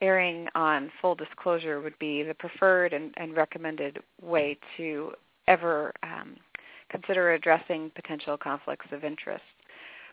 erring 0.01 0.49
on 0.55 0.91
full 1.01 1.15
disclosure 1.15 1.81
would 1.81 1.99
be 1.99 2.23
the 2.23 2.35
preferred 2.35 2.93
and, 2.93 3.15
and 3.17 3.35
recommended 3.37 3.99
way 4.21 4.59
to 4.77 5.13
ever 5.49 5.93
um, 6.03 6.37
consider 6.91 7.33
addressing 7.33 7.91
potential 7.95 8.37
conflicts 8.37 8.87
of 8.93 9.05
interest. 9.05 9.45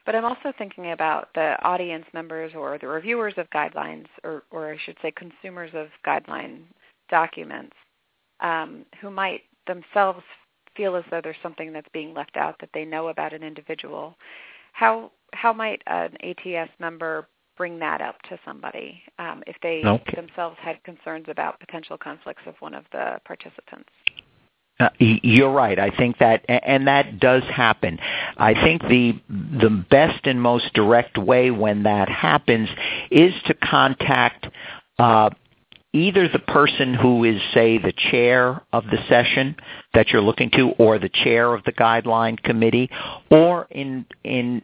But 0.06 0.16
I'm 0.16 0.26
also 0.26 0.52
thinking 0.58 0.92
about 0.92 1.30
the 1.36 1.62
audience 1.64 2.06
members 2.14 2.54
or 2.56 2.78
the 2.80 2.88
reviewers 2.88 3.34
of 3.38 3.50
guidelines, 3.52 4.08
or, 4.24 4.44
or 4.50 4.74
I 4.74 4.78
should 4.84 4.98
say 5.02 5.12
consumers 5.12 5.72
of 5.76 5.88
guideline 6.06 6.62
documents, 7.10 7.76
um, 8.40 8.86
who 9.00 9.12
might 9.12 9.42
themselves 9.68 10.24
feel 10.76 10.96
as 10.96 11.04
though 11.12 11.22
there's 11.24 11.36
something 11.44 11.74
that's 11.74 11.88
being 11.94 12.14
left 12.14 12.38
out 12.38 12.56
that 12.60 12.70
they 12.74 12.86
know 12.86 13.10
about 13.10 13.34
an 13.34 13.44
individual. 13.44 14.16
How 14.74 15.12
how 15.34 15.54
might 15.54 15.82
an 15.88 16.18
ATS 16.24 16.72
member 16.80 17.28
bring 17.58 17.80
that 17.80 18.02
up 18.02 18.22
to 18.24 18.40
somebody 18.44 19.02
um, 19.20 19.44
if 19.46 19.56
they 19.62 19.82
okay. 19.86 20.16
themselves 20.16 20.58
had 20.60 20.82
concerns 20.84 21.26
about 21.28 21.60
potential 21.60 21.98
conflicts 21.98 22.42
of 22.48 22.56
one 22.60 22.74
of 22.74 22.86
the 22.92 23.20
participants. 23.26 23.90
Uh, 24.80 24.90
you're 24.98 25.52
right. 25.52 25.78
I 25.78 25.92
think 25.92 26.18
that, 26.18 26.44
and 26.48 26.88
that 26.88 27.20
does 27.20 27.44
happen. 27.44 28.00
I 28.38 28.56
think 28.56 28.82
the 28.82 29.20
the 29.30 29.70
best 29.70 30.26
and 30.26 30.42
most 30.42 30.74
direct 30.74 31.20
way 31.20 31.52
when 31.52 31.84
that 31.84 32.10
happens 32.10 32.68
is 33.12 33.32
to 33.46 33.54
contact 33.54 34.48
uh, 34.98 35.30
either 35.94 36.28
the 36.28 36.40
person 36.40 36.94
who 36.94 37.24
is, 37.24 37.42
say, 37.54 37.78
the 37.78 37.94
chair 38.12 38.62
of 38.72 38.86
the 38.86 38.98
session 39.10 39.56
that 39.94 40.10
you're 40.10 40.22
looking 40.22 40.50
to, 40.52 40.70
or 40.78 41.00
the 41.00 41.10
chair 41.10 41.54
of 41.54 41.64
the 41.64 41.74
guideline 41.74 42.42
committee, 42.42 42.90
or 43.30 43.68
in 43.70 44.06
in 44.24 44.62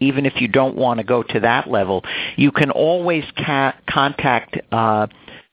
even 0.00 0.26
if 0.26 0.40
you 0.40 0.48
don't 0.48 0.76
want 0.76 0.98
to 0.98 1.04
go 1.04 1.22
to 1.22 1.40
that 1.40 1.68
level, 1.68 2.04
you 2.36 2.52
can 2.52 2.70
always 2.70 3.24
ca- 3.38 3.74
contact 3.88 4.58
uh, 4.70 5.06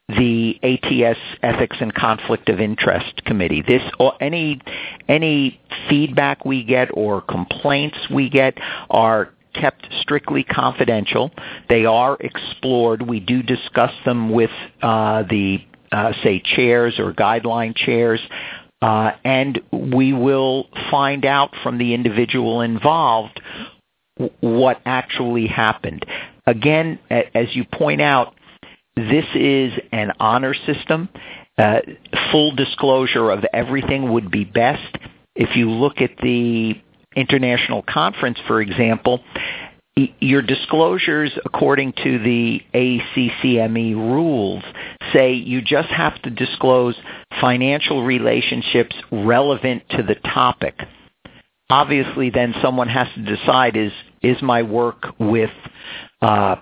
the 0.10 0.60
ATS 0.62 1.20
Ethics 1.42 1.78
and 1.80 1.94
Conflict 1.94 2.50
of 2.50 2.60
Interest 2.60 3.24
Committee. 3.24 3.62
This 3.62 3.82
or 4.00 4.22
any 4.22 4.62
any 5.08 5.62
feedback 5.90 6.44
we 6.44 6.63
get 6.63 6.90
or 6.94 7.22
complaints 7.22 7.98
we 8.12 8.30
get 8.30 8.58
are 8.90 9.30
kept 9.54 9.88
strictly 10.02 10.44
confidential. 10.44 11.32
They 11.70 11.86
are 11.86 12.18
explored. 12.20 13.02
We 13.02 13.20
do 13.20 13.44
discuss 13.44 13.92
them 14.06 14.30
with 14.30 14.52
uh, 14.82 15.24
the 15.24 15.60
uh, 15.92 16.14
say 16.24 16.42
chairs 16.44 17.00
or 17.00 17.14
guideline 17.14 17.76
chairs. 17.76 18.20
Uh, 18.82 19.12
and 19.24 19.62
we 19.72 20.12
will 20.12 20.68
find 20.92 21.26
out 21.26 21.54
from 21.64 21.78
the 21.78 21.94
individual 21.94 22.62
involved 22.62 23.40
what 24.42 24.82
actually 24.86 25.48
happened. 25.48 26.06
Again, 26.46 27.00
as 27.10 27.56
you 27.56 27.64
point 27.64 28.02
out, 28.02 28.36
this 28.96 29.26
is 29.34 29.72
an 29.92 30.12
honor 30.20 30.54
system. 30.54 31.10
Uh, 31.58 31.80
full 32.32 32.54
disclosure 32.56 33.32
of 33.32 33.46
everything 33.54 34.12
would 34.12 34.30
be 34.30 34.44
best. 34.44 34.98
If 35.36 35.56
you 35.56 35.72
look 35.72 36.02
at 36.02 36.12
the 36.22 36.76
international 37.15 37.84
conference, 37.84 38.39
for 38.48 38.62
example, 38.62 39.22
your 39.96 40.41
disclosures 40.41 41.32
according 41.46 41.93
to 42.03 42.17
the 42.17 42.62
ACCME 42.74 43.96
rules 43.96 44.63
say 45.12 45.34
you 45.34 45.62
just 45.62 45.89
have 45.89 46.20
to 46.24 46.32
disclose 46.32 46.96
financial 47.39 48.03
relationships 48.03 48.96
relevant 49.12 49.84
to 49.91 50.01
the 50.01 50.15
topic. 50.15 50.79
Obviously, 51.70 52.32
then 52.32 52.55
someone 52.62 52.88
has 52.88 53.08
to 53.15 53.22
decide 53.22 53.77
is 53.77 53.91
is 54.22 54.41
my 54.41 54.63
work 54.63 55.05
with 55.20 55.51
uh, 56.22 56.55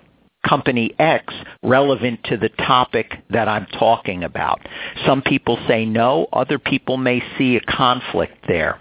company 0.46 0.94
X 0.98 1.32
relevant 1.62 2.20
to 2.24 2.36
the 2.36 2.48
topic 2.48 3.12
that 3.30 3.48
I'm 3.48 3.66
talking 3.66 4.24
about? 4.24 4.60
Some 5.06 5.22
people 5.22 5.58
say 5.68 5.84
no. 5.84 6.26
Other 6.32 6.58
people 6.58 6.96
may 6.96 7.22
see 7.38 7.56
a 7.56 7.60
conflict 7.60 8.44
there. 8.46 8.78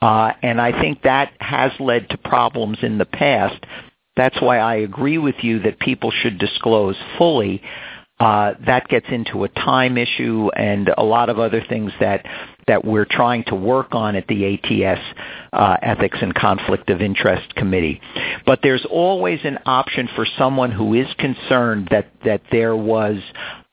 Uh, 0.00 0.32
and 0.42 0.60
I 0.60 0.78
think 0.80 1.02
that 1.02 1.32
has 1.40 1.72
led 1.80 2.10
to 2.10 2.18
problems 2.18 2.78
in 2.82 2.98
the 2.98 3.06
past. 3.06 3.64
That's 4.16 4.40
why 4.40 4.58
I 4.58 4.76
agree 4.76 5.18
with 5.18 5.36
you 5.42 5.60
that 5.60 5.78
people 5.78 6.10
should 6.10 6.38
disclose 6.38 6.96
fully. 7.18 7.62
Uh, 8.18 8.54
that 8.64 8.88
gets 8.88 9.06
into 9.10 9.44
a 9.44 9.48
time 9.48 9.98
issue 9.98 10.48
and 10.56 10.90
a 10.96 11.02
lot 11.02 11.28
of 11.28 11.38
other 11.38 11.62
things 11.68 11.92
that 12.00 12.24
that 12.66 12.84
we're 12.84 13.04
trying 13.04 13.44
to 13.44 13.54
work 13.54 13.88
on 13.92 14.16
at 14.16 14.26
the 14.26 14.54
ATS 14.54 15.00
uh, 15.52 15.76
Ethics 15.82 16.18
and 16.20 16.34
Conflict 16.34 16.90
of 16.90 17.00
Interest 17.00 17.54
Committee. 17.54 18.00
But 18.44 18.60
there's 18.62 18.84
always 18.90 19.40
an 19.44 19.58
option 19.66 20.08
for 20.16 20.26
someone 20.38 20.72
who 20.72 20.94
is 20.94 21.06
concerned 21.18 21.88
that 21.90 22.10
that 22.24 22.40
there 22.50 22.74
was 22.74 23.18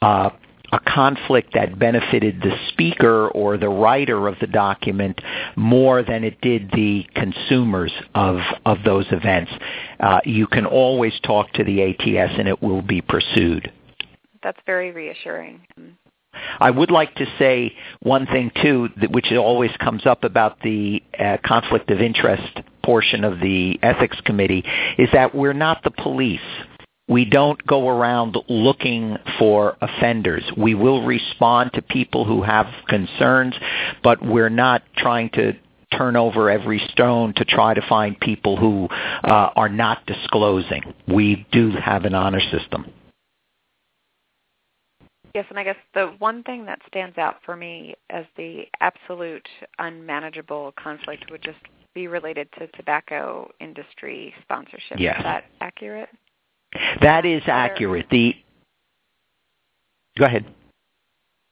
uh, 0.02 0.32
a 0.74 0.80
conflict 0.80 1.54
that 1.54 1.78
benefited 1.78 2.42
the 2.42 2.56
speaker 2.70 3.28
or 3.30 3.58
the 3.58 3.70
writer 3.70 4.28
of 4.28 4.36
the 4.40 4.48
document 4.48 5.22
more 5.56 6.02
than 6.02 6.24
it 6.24 6.42
did 6.42 6.72
the 6.72 7.06
consumers 7.14 7.94
of 8.16 8.40
of 8.66 8.80
those 8.84 9.06
events. 9.12 9.52
Uh, 10.00 10.20
you 10.26 10.48
can 10.48 10.66
always 10.66 11.14
talk 11.22 11.52
to 11.54 11.64
the 11.64 11.84
ATS 11.84 12.34
and 12.40 12.48
it 12.48 12.62
will 12.62 12.82
be 12.82 13.02
pursued. 13.02 13.72
That's 14.42 14.60
very 14.66 14.92
reassuring. 14.92 15.62
I 16.60 16.72
would 16.72 16.90
like 16.90 17.14
to 17.16 17.26
say 17.38 17.74
one 18.02 18.26
thing 18.26 18.52
too, 18.64 18.90
which 19.12 19.32
always 19.32 19.72
comes 19.78 20.08
up 20.08 20.24
about 20.24 20.60
the 20.62 21.04
uh, 21.20 21.38
conflict 21.46 21.92
of 21.92 22.02
interest 22.02 22.62
portion 22.84 23.24
of 23.24 23.40
the 23.40 23.80
ethics 23.84 24.20
committee, 24.22 24.64
is 24.98 25.10
that 25.14 25.36
we're 25.36 25.54
not 25.54 25.84
the 25.84 25.92
police 25.92 26.42
we 27.08 27.26
don't 27.26 27.66
go 27.66 27.90
around 27.90 28.38
looking 28.48 29.18
for 29.38 29.78
offenders. 29.82 30.44
We 30.56 30.74
will 30.74 31.06
respond 31.06 31.74
to 31.74 31.82
people 31.82 32.26
who 32.26 32.42
have 32.44 32.68
concerns, 32.88 33.56
but 34.04 34.24
we're 34.24 34.50
not 34.50 34.84
trying 34.96 35.30
to 35.32 35.54
turn 35.98 36.16
over 36.16 36.50
every 36.50 36.80
stone 36.92 37.34
to 37.36 37.46
try 37.46 37.74
to 37.74 37.82
find 37.88 38.20
people 38.20 38.58
who 38.58 38.88
uh, 39.24 39.50
are 39.56 39.70
not 39.70 40.06
disclosing. 40.06 40.94
We 41.08 41.46
do 41.52 41.72
have 41.72 42.06
an 42.06 42.16
honor 42.16 42.42
system. 42.52 42.92
Yes, 45.36 45.46
and 45.50 45.58
I 45.58 45.64
guess 45.64 45.76
the 45.96 46.14
one 46.20 46.44
thing 46.44 46.66
that 46.68 46.80
stands 46.88 47.18
out 47.18 47.38
for 47.44 47.56
me 47.56 47.96
as 48.12 48.26
the 48.38 48.66
absolute 48.82 49.48
unmanageable 49.80 50.74
conflict 50.82 51.26
would 51.32 51.42
just 51.42 51.58
be 51.96 52.08
related 52.08 52.48
to 52.60 52.68
tobacco 52.68 53.50
industry 53.60 54.34
sponsorship. 54.44 55.00
Yes. 55.00 55.18
Is 55.18 55.24
that 55.24 55.46
accurate? 55.60 56.10
That 57.02 57.26
is 57.26 57.44
accurate. 57.48 58.08
The 58.10 58.36
Go 60.18 60.26
ahead. 60.26 60.46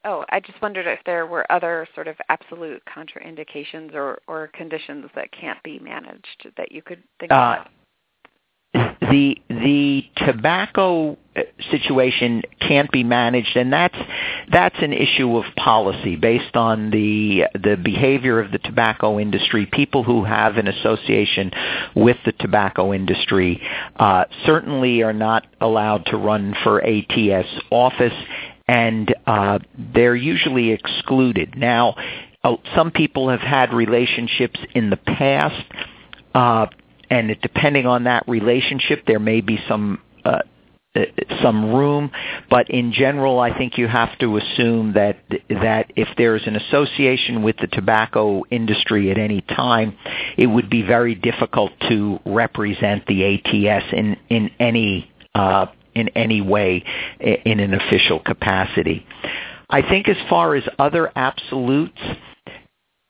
Oh, 0.04 0.26
I 0.30 0.40
just 0.40 0.60
wondered 0.62 0.88
if 0.88 1.00
there 1.06 1.28
were 1.28 1.52
other 1.52 1.88
sort 1.94 2.08
of 2.08 2.16
absolute 2.30 2.82
contraindications 2.86 3.94
or, 3.94 4.20
or 4.28 4.50
conditions 4.54 5.06
that 5.16 5.32
can't 5.32 5.62
be 5.64 5.78
managed 5.80 6.48
that 6.58 6.72
you 6.72 6.82
could 6.82 7.04
think 7.20 7.32
uh, 7.32 7.58
of 7.60 7.72
the 9.12 9.38
the 9.50 10.04
tobacco 10.16 11.18
uh, 11.36 11.42
situation 11.70 12.42
can't 12.60 12.90
be 12.92 13.04
managed 13.04 13.56
and 13.56 13.72
that's 13.72 13.98
that's 14.52 14.76
an 14.82 14.94
issue 14.94 15.38
of 15.38 15.44
policy 15.56 16.16
based 16.16 16.56
on 16.56 16.92
the 16.92 17.44
the 17.54 17.76
behavior 17.76 18.40
of 18.40 18.52
the 18.52 18.58
tobacco 18.60 19.20
industry. 19.20 19.66
People 19.66 20.04
who 20.04 20.24
have 20.24 20.58
an 20.58 20.68
association 20.68 21.52
with 21.96 22.18
the 22.26 22.32
tobacco 22.34 22.94
industry 22.94 23.62
uh, 23.98 24.26
certainly 24.46 25.04
are 25.04 25.14
not 25.14 25.46
allowed 25.60 26.06
to 26.08 26.18
run 26.18 26.56
for 26.64 26.82
ATS 26.84 27.48
office 27.70 28.14
and 28.68 29.14
uh, 29.28 29.60
they're 29.94 30.16
usually 30.16 30.72
excluded. 30.72 31.56
Now 31.58 31.96
uh, 32.44 32.56
some 32.76 32.92
people 32.92 33.30
have 33.30 33.42
had 33.42 33.74
relationships 33.74 34.60
in 34.74 34.90
the 34.90 34.98
past 34.98 35.66
uh, 36.34 36.68
and 37.12 37.36
depending 37.42 37.86
on 37.86 38.06
that 38.06 38.24
relationship, 38.28 39.04
there 39.06 39.20
may 39.20 39.42
be 39.42 39.60
some 39.68 40.00
uh, 40.24 40.40
uh, 40.96 41.02
some 41.42 41.74
room, 41.74 42.12
but 42.50 42.70
in 42.70 42.92
general, 42.92 43.40
I 43.40 43.58
think 43.58 43.78
you 43.78 43.88
have 43.88 44.18
to 44.20 44.38
assume 44.38 44.94
that 44.94 45.18
that 45.50 45.92
if 45.96 46.08
there's 46.18 46.46
an 46.48 46.56
association 46.56 47.44
with 47.44 47.58
the 47.58 47.68
tobacco 47.68 48.44
industry 48.50 49.12
at 49.12 49.18
any 49.18 49.42
time, 49.42 49.98
it 50.38 50.48
would 50.48 50.70
be 50.70 50.82
very 50.82 51.16
difficult 51.16 51.72
to 51.90 52.20
represent 52.26 53.06
the 53.08 53.24
ATS 53.26 53.86
in 53.92 54.18
in 54.30 54.50
any 54.60 55.12
uh, 55.36 55.68
in 55.94 56.10
any 56.10 56.40
way 56.40 56.84
in 57.20 57.60
an 57.60 57.74
official 57.74 58.20
capacity. 58.20 59.06
I 59.70 59.82
think 59.82 60.08
as 60.08 60.18
far 60.30 60.56
as 60.56 60.64
other 60.80 61.12
absolutes, 61.16 62.02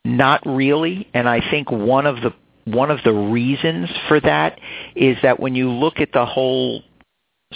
not 0.05 0.41
really, 0.45 1.07
and 1.13 1.27
I 1.29 1.41
think 1.51 1.71
one 1.71 2.05
of 2.05 2.17
the 2.17 2.33
one 2.73 2.91
of 2.91 2.99
the 3.03 3.13
reasons 3.13 3.89
for 4.07 4.19
that 4.19 4.59
is 4.95 5.17
that 5.23 5.39
when 5.39 5.55
you 5.55 5.69
look 5.69 5.99
at 5.99 6.11
the 6.13 6.25
whole 6.25 6.83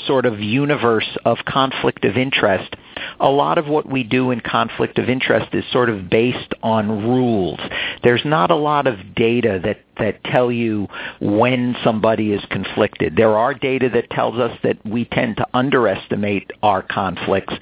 sort 0.06 0.26
of 0.26 0.40
universe 0.40 1.18
of 1.24 1.38
conflict 1.48 2.04
of 2.06 2.18
interest, 2.18 2.76
a 3.20 3.30
lot 3.30 3.58
of 3.58 3.68
what 3.68 3.90
we 3.90 4.04
do 4.04 4.32
in 4.32 4.42
conflict 4.42 5.00
of 5.00 5.10
interest 5.10 5.54
is 5.54 5.64
sort 5.72 5.90
of 5.90 6.10
based 6.10 6.54
on 6.62 7.08
rules. 7.08 7.60
There's 8.04 8.24
not 8.26 8.52
a 8.52 8.56
lot 8.56 8.88
of 8.88 9.16
data 9.16 9.60
that, 9.64 9.80
that 9.98 10.24
tell 10.26 10.52
you 10.52 10.88
when 11.22 11.76
somebody 11.84 12.34
is 12.34 12.44
conflicted. 12.50 13.16
There 13.16 13.38
are 13.38 13.54
data 13.54 13.90
that 13.94 14.10
tells 14.10 14.38
us 14.38 14.58
that 14.64 14.86
we 14.86 15.06
tend 15.06 15.38
to 15.38 15.48
underestimate 15.54 16.52
our 16.62 16.82
conflicts, 16.82 17.54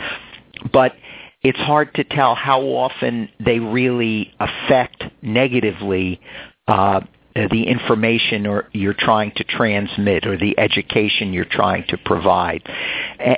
but 0.72 0.94
it's 1.44 1.60
hard 1.60 1.94
to 1.96 2.04
tell 2.04 2.36
how 2.36 2.62
often 2.62 3.30
they 3.44 3.60
really 3.60 4.34
affect 4.40 5.04
negatively 5.22 6.20
uh, 6.68 7.02
the 7.36 7.64
information 7.68 8.46
or 8.46 8.70
you're 8.74 8.96
trying 8.98 9.32
to 9.38 9.44
transmit 9.44 10.26
or 10.26 10.38
the 10.38 10.58
education 10.60 11.34
you're 11.34 11.46
trying 11.46 11.86
to 11.90 11.98
provide. 11.98 12.62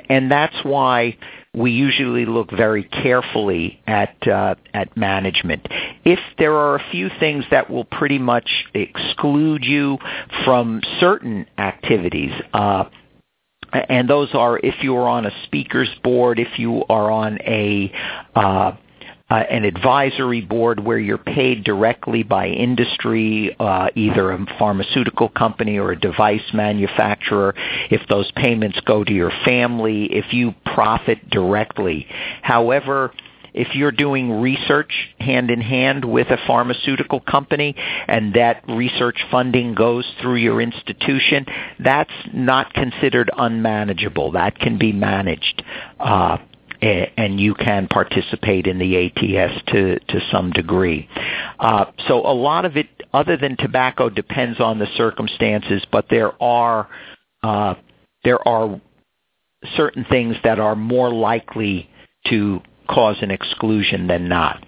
And 0.08 0.30
that's 0.30 0.56
why 0.62 1.16
we 1.54 1.70
usually 1.70 2.26
look 2.26 2.50
very 2.50 2.82
carefully 2.84 3.80
at 3.86 4.14
uh, 4.28 4.56
at 4.74 4.94
management. 4.96 5.66
If 6.04 6.18
there 6.38 6.54
are 6.54 6.76
a 6.76 6.90
few 6.90 7.08
things 7.18 7.44
that 7.50 7.70
will 7.70 7.84
pretty 7.84 8.18
much 8.18 8.66
exclude 8.74 9.64
you 9.64 9.96
from 10.44 10.82
certain 11.00 11.46
activities, 11.56 12.32
uh, 12.52 12.84
and 13.72 14.08
those 14.08 14.28
are 14.34 14.58
if 14.58 14.82
you 14.82 14.96
are 14.96 15.08
on 15.08 15.24
a 15.24 15.30
speakers 15.44 15.88
board, 16.04 16.38
if 16.38 16.58
you 16.58 16.84
are 16.90 17.10
on 17.10 17.38
a 17.40 17.90
uh, 18.34 18.72
uh, 19.28 19.34
an 19.34 19.64
advisory 19.64 20.40
board 20.40 20.78
where 20.78 20.98
you're 20.98 21.18
paid 21.18 21.64
directly 21.64 22.22
by 22.22 22.46
industry, 22.46 23.54
uh, 23.58 23.88
either 23.94 24.30
a 24.30 24.46
pharmaceutical 24.58 25.28
company 25.28 25.78
or 25.78 25.90
a 25.92 25.98
device 25.98 26.52
manufacturer, 26.54 27.54
if 27.90 28.06
those 28.08 28.30
payments 28.32 28.78
go 28.86 29.02
to 29.02 29.12
your 29.12 29.32
family, 29.44 30.04
if 30.12 30.32
you 30.32 30.54
profit 30.64 31.28
directly. 31.28 32.06
However, 32.42 33.12
if 33.52 33.74
you're 33.74 33.90
doing 33.90 34.30
research 34.30 34.92
hand 35.18 35.50
in 35.50 35.62
hand 35.62 36.04
with 36.04 36.28
a 36.28 36.36
pharmaceutical 36.46 37.20
company 37.20 37.74
and 38.06 38.34
that 38.34 38.62
research 38.68 39.18
funding 39.30 39.74
goes 39.74 40.04
through 40.20 40.36
your 40.36 40.60
institution, 40.60 41.46
that's 41.82 42.12
not 42.34 42.72
considered 42.74 43.30
unmanageable. 43.34 44.32
That 44.32 44.58
can 44.58 44.78
be 44.78 44.92
managed. 44.92 45.64
Uh, 45.98 46.36
and 46.82 47.40
you 47.40 47.54
can 47.54 47.88
participate 47.88 48.66
in 48.66 48.78
the 48.78 49.06
ATS 49.06 49.62
to, 49.68 49.98
to 49.98 50.20
some 50.30 50.50
degree. 50.50 51.08
Uh, 51.58 51.86
so 52.06 52.18
a 52.26 52.32
lot 52.34 52.64
of 52.64 52.76
it, 52.76 52.88
other 53.12 53.36
than 53.36 53.56
tobacco, 53.56 54.08
depends 54.08 54.60
on 54.60 54.78
the 54.78 54.86
circumstances, 54.96 55.84
but 55.90 56.06
there 56.10 56.40
are 56.42 56.88
uh, 57.42 57.74
there 58.24 58.46
are 58.46 58.80
certain 59.76 60.04
things 60.10 60.36
that 60.42 60.58
are 60.58 60.74
more 60.74 61.12
likely 61.12 61.88
to 62.26 62.60
cause 62.88 63.16
an 63.20 63.30
exclusion 63.30 64.06
than 64.06 64.28
not. 64.28 64.62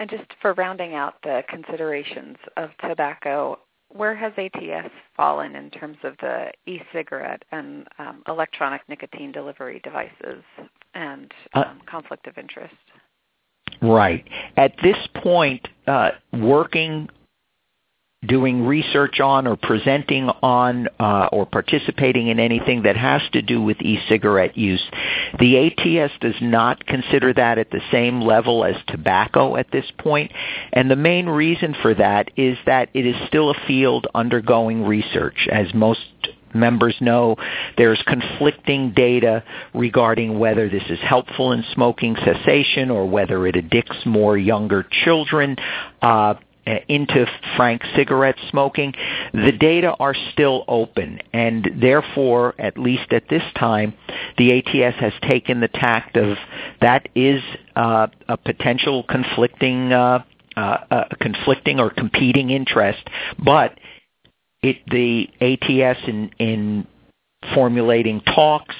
And 0.00 0.10
just 0.10 0.24
for 0.40 0.54
rounding 0.54 0.94
out 0.94 1.14
the 1.22 1.42
considerations 1.48 2.36
of 2.56 2.70
tobacco, 2.80 3.58
where 3.92 4.14
has 4.14 4.32
ATS 4.36 4.90
fallen 5.16 5.54
in 5.54 5.70
terms 5.70 5.98
of 6.02 6.14
the 6.20 6.50
e-cigarette 6.66 7.42
and 7.52 7.86
um, 7.98 8.22
electronic 8.26 8.80
nicotine 8.88 9.32
delivery 9.32 9.80
devices 9.84 10.42
and 10.94 11.32
uh, 11.54 11.60
um, 11.60 11.80
uh, 11.80 11.90
conflict 11.90 12.26
of 12.26 12.38
interest? 12.38 12.74
Right. 13.80 14.24
At 14.56 14.74
this 14.82 14.96
point, 15.22 15.66
uh, 15.86 16.10
working 16.32 17.08
doing 18.26 18.64
research 18.66 19.18
on 19.18 19.46
or 19.46 19.56
presenting 19.56 20.28
on 20.28 20.88
uh, 21.00 21.28
or 21.32 21.44
participating 21.44 22.28
in 22.28 22.38
anything 22.38 22.82
that 22.82 22.96
has 22.96 23.20
to 23.32 23.42
do 23.42 23.60
with 23.60 23.80
e-cigarette 23.80 24.56
use. 24.56 24.82
The 25.40 25.66
ATS 25.66 26.12
does 26.20 26.36
not 26.40 26.86
consider 26.86 27.32
that 27.34 27.58
at 27.58 27.70
the 27.70 27.80
same 27.90 28.20
level 28.20 28.64
as 28.64 28.76
tobacco 28.86 29.56
at 29.56 29.70
this 29.72 29.86
point, 29.98 30.30
and 30.72 30.90
the 30.90 30.96
main 30.96 31.26
reason 31.26 31.74
for 31.82 31.94
that 31.94 32.30
is 32.36 32.56
that 32.66 32.90
it 32.94 33.06
is 33.06 33.16
still 33.26 33.50
a 33.50 33.66
field 33.66 34.06
undergoing 34.14 34.84
research. 34.84 35.48
As 35.50 35.74
most 35.74 36.00
members 36.54 36.94
know 37.00 37.36
there's 37.76 38.02
conflicting 38.06 38.92
data 38.92 39.42
regarding 39.74 40.38
whether 40.38 40.68
this 40.68 40.82
is 40.90 40.98
helpful 41.00 41.52
in 41.52 41.64
smoking 41.72 42.14
cessation 42.16 42.90
or 42.90 43.08
whether 43.08 43.46
it 43.46 43.56
addicts 43.56 43.96
more 44.04 44.36
younger 44.36 44.86
children. 45.04 45.56
Uh, 46.00 46.34
into 46.66 47.26
frank 47.56 47.82
cigarette 47.96 48.36
smoking, 48.50 48.94
the 49.32 49.52
data 49.52 49.94
are 49.98 50.14
still 50.32 50.64
open, 50.68 51.18
and 51.32 51.68
therefore, 51.80 52.54
at 52.58 52.78
least 52.78 53.12
at 53.12 53.28
this 53.28 53.42
time, 53.58 53.94
the 54.38 54.58
ATS 54.58 54.96
has 54.98 55.12
taken 55.22 55.60
the 55.60 55.68
tact 55.68 56.16
of 56.16 56.36
that 56.80 57.08
is 57.14 57.42
uh, 57.74 58.06
a 58.28 58.36
potential 58.36 59.02
conflicting, 59.02 59.92
uh, 59.92 60.22
uh, 60.56 60.60
uh, 60.60 61.04
conflicting 61.20 61.80
or 61.80 61.90
competing 61.90 62.50
interest, 62.50 63.02
but 63.44 63.78
it, 64.62 64.76
the 64.86 65.28
ATS 65.40 66.00
in, 66.06 66.30
in 66.38 66.86
formulating 67.54 68.20
talks, 68.20 68.74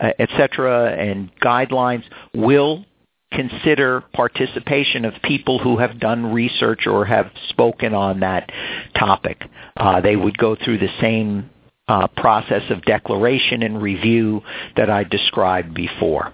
uh, 0.00 0.10
etc., 0.18 0.92
and 0.92 1.30
guidelines 1.40 2.04
will 2.34 2.84
consider 3.32 4.02
participation 4.12 5.04
of 5.04 5.14
people 5.22 5.58
who 5.58 5.78
have 5.78 6.00
done 6.00 6.32
research 6.32 6.86
or 6.86 7.04
have 7.04 7.30
spoken 7.48 7.94
on 7.94 8.20
that 8.20 8.50
topic. 8.98 9.42
Uh, 9.76 10.00
they 10.00 10.16
would 10.16 10.36
go 10.38 10.56
through 10.56 10.78
the 10.78 10.88
same 11.00 11.50
uh, 11.88 12.06
process 12.16 12.62
of 12.70 12.82
declaration 12.84 13.62
and 13.62 13.82
review 13.82 14.42
that 14.76 14.90
I 14.90 15.04
described 15.04 15.74
before. 15.74 16.32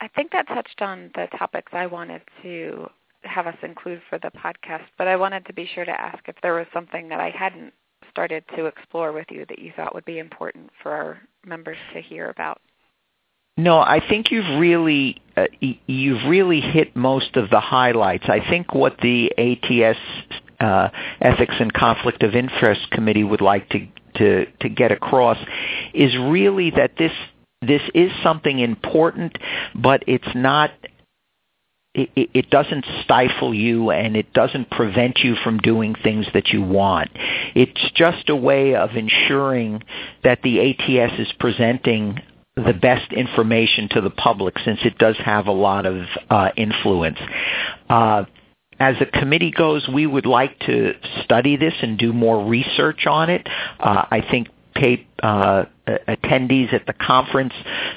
I 0.00 0.08
think 0.08 0.32
that 0.32 0.48
touched 0.48 0.82
on 0.82 1.10
the 1.14 1.28
topics 1.38 1.72
I 1.72 1.86
wanted 1.86 2.22
to 2.42 2.88
have 3.22 3.46
us 3.46 3.56
include 3.62 4.02
for 4.08 4.18
the 4.18 4.30
podcast, 4.30 4.84
but 4.98 5.06
I 5.06 5.16
wanted 5.16 5.46
to 5.46 5.52
be 5.52 5.68
sure 5.74 5.84
to 5.84 6.00
ask 6.00 6.18
if 6.26 6.34
there 6.42 6.54
was 6.54 6.66
something 6.74 7.08
that 7.08 7.20
I 7.20 7.30
hadn't 7.30 7.72
started 8.10 8.44
to 8.56 8.66
explore 8.66 9.12
with 9.12 9.26
you 9.30 9.46
that 9.48 9.58
you 9.58 9.72
thought 9.76 9.94
would 9.94 10.04
be 10.04 10.18
important 10.18 10.70
for 10.82 10.92
our 10.92 11.18
members 11.46 11.76
to 11.94 12.00
hear 12.00 12.30
about. 12.30 12.60
No, 13.56 13.78
I 13.78 14.00
think 14.06 14.30
you've 14.30 14.58
really 14.58 15.20
uh, 15.36 15.46
you've 15.60 16.24
really 16.28 16.60
hit 16.60 16.96
most 16.96 17.36
of 17.36 17.50
the 17.50 17.60
highlights. 17.60 18.24
I 18.28 18.40
think 18.48 18.74
what 18.74 18.98
the 19.02 19.32
ATS 19.36 19.98
uh, 20.58 20.88
Ethics 21.20 21.54
and 21.58 21.72
Conflict 21.72 22.22
of 22.22 22.34
Interest 22.34 22.90
Committee 22.90 23.24
would 23.24 23.42
like 23.42 23.68
to 23.70 23.86
to 24.16 24.46
to 24.60 24.68
get 24.68 24.90
across 24.90 25.38
is 25.92 26.16
really 26.16 26.70
that 26.70 26.92
this 26.96 27.12
this 27.60 27.82
is 27.94 28.10
something 28.22 28.58
important, 28.58 29.36
but 29.74 30.02
it's 30.06 30.34
not 30.34 30.70
it, 31.94 32.30
it, 32.32 32.50
doesn't 32.50 32.86
stifle 33.04 33.52
you 33.52 33.90
and 33.90 34.16
it 34.16 34.32
doesn't 34.32 34.70
prevent 34.70 35.18
you 35.18 35.36
from 35.44 35.58
doing 35.58 35.94
things 35.94 36.26
that 36.32 36.48
you 36.48 36.62
want. 36.62 37.10
It's 37.54 37.90
just 37.94 38.30
a 38.30 38.36
way 38.36 38.74
of 38.74 38.96
ensuring 38.96 39.82
that 40.24 40.40
the 40.42 40.70
ATS 40.70 41.20
is 41.20 41.32
presenting 41.38 42.22
the 42.56 42.74
best 42.74 43.12
information 43.12 43.88
to 43.90 44.00
the 44.00 44.10
public 44.10 44.58
since 44.64 44.80
it 44.84 44.98
does 44.98 45.16
have 45.18 45.46
a 45.46 45.52
lot 45.52 45.86
of 45.86 46.04
uh, 46.28 46.50
influence. 46.56 47.18
Uh, 47.88 48.24
as 48.78 48.96
a 49.00 49.06
committee 49.06 49.50
goes, 49.50 49.88
we 49.88 50.06
would 50.06 50.26
like 50.26 50.58
to 50.60 50.94
study 51.24 51.56
this 51.56 51.74
and 51.80 51.98
do 51.98 52.12
more 52.12 52.44
research 52.46 53.06
on 53.06 53.30
it. 53.30 53.46
Uh, 53.78 54.04
I 54.10 54.22
think 54.28 54.48
uh, 55.22 55.64
attendees 55.86 56.72
at 56.72 56.86
the 56.86 56.92
conference 56.92 57.52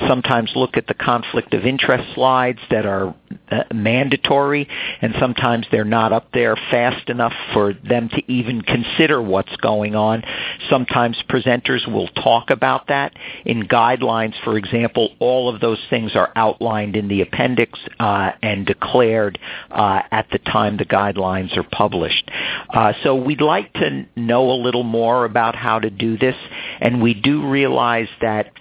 sometimes 0.07 0.51
look 0.55 0.75
at 0.75 0.87
the 0.87 0.93
conflict 0.93 1.53
of 1.53 1.65
interest 1.65 2.15
slides 2.15 2.59
that 2.71 2.85
are 2.85 3.13
uh, 3.51 3.63
mandatory 3.73 4.67
and 5.01 5.13
sometimes 5.19 5.67
they're 5.71 5.85
not 5.85 6.11
up 6.11 6.31
there 6.33 6.55
fast 6.55 7.09
enough 7.09 7.33
for 7.53 7.73
them 7.73 8.09
to 8.09 8.21
even 8.31 8.61
consider 8.61 9.21
what's 9.21 9.55
going 9.57 9.95
on. 9.95 10.23
Sometimes 10.69 11.21
presenters 11.29 11.91
will 11.91 12.07
talk 12.07 12.49
about 12.49 12.87
that. 12.87 13.13
In 13.45 13.67
guidelines, 13.67 14.33
for 14.43 14.57
example, 14.57 15.09
all 15.19 15.53
of 15.53 15.61
those 15.61 15.79
things 15.89 16.15
are 16.15 16.31
outlined 16.35 16.95
in 16.95 17.07
the 17.07 17.21
appendix 17.21 17.79
uh, 17.99 18.31
and 18.41 18.65
declared 18.65 19.37
uh, 19.69 20.01
at 20.11 20.27
the 20.31 20.39
time 20.39 20.77
the 20.77 20.85
guidelines 20.85 21.55
are 21.55 21.63
published. 21.63 22.29
Uh, 22.73 22.93
so 23.03 23.15
we'd 23.15 23.41
like 23.41 23.71
to 23.73 24.05
know 24.15 24.51
a 24.51 24.59
little 24.59 24.83
more 24.83 25.25
about 25.25 25.55
how 25.55 25.79
to 25.79 25.89
do 25.89 26.17
this, 26.17 26.35
and 26.79 27.01
we 27.01 27.13
do 27.23 27.47
realize 27.47 28.07
that 28.21 28.51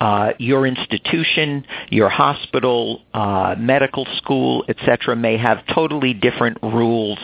uh, 0.00 0.32
your 0.38 0.66
institution, 0.66 1.64
your 1.88 2.08
hospital, 2.08 3.02
uh, 3.14 3.54
medical 3.58 4.06
school, 4.16 4.64
etc., 4.68 5.16
may 5.16 5.38
have 5.38 5.58
totally 5.74 6.12
different 6.12 6.58
rules 6.62 7.18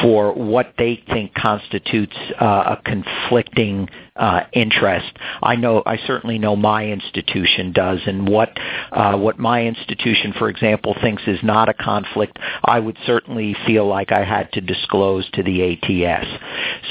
for 0.00 0.32
what 0.32 0.74
they 0.78 1.02
think 1.08 1.34
constitutes 1.34 2.16
uh, 2.40 2.76
a 2.76 2.82
conflicting 2.84 3.88
uh, 4.16 4.42
interest. 4.52 5.12
I 5.42 5.56
know, 5.56 5.82
I 5.84 5.98
certainly 6.06 6.38
know 6.38 6.54
my 6.54 6.86
institution 6.86 7.72
does, 7.72 8.00
and 8.06 8.28
what 8.28 8.50
uh, 8.92 9.16
what 9.16 9.38
my 9.38 9.64
institution, 9.64 10.32
for 10.38 10.48
example, 10.48 10.94
thinks 11.00 11.22
is 11.26 11.40
not 11.42 11.68
a 11.68 11.74
conflict, 11.74 12.38
I 12.64 12.78
would 12.78 12.96
certainly 13.06 13.56
feel 13.66 13.86
like 13.86 14.12
I 14.12 14.24
had 14.24 14.52
to 14.52 14.60
disclose 14.60 15.28
to 15.32 15.42
the 15.42 15.72
ATS. 15.72 16.26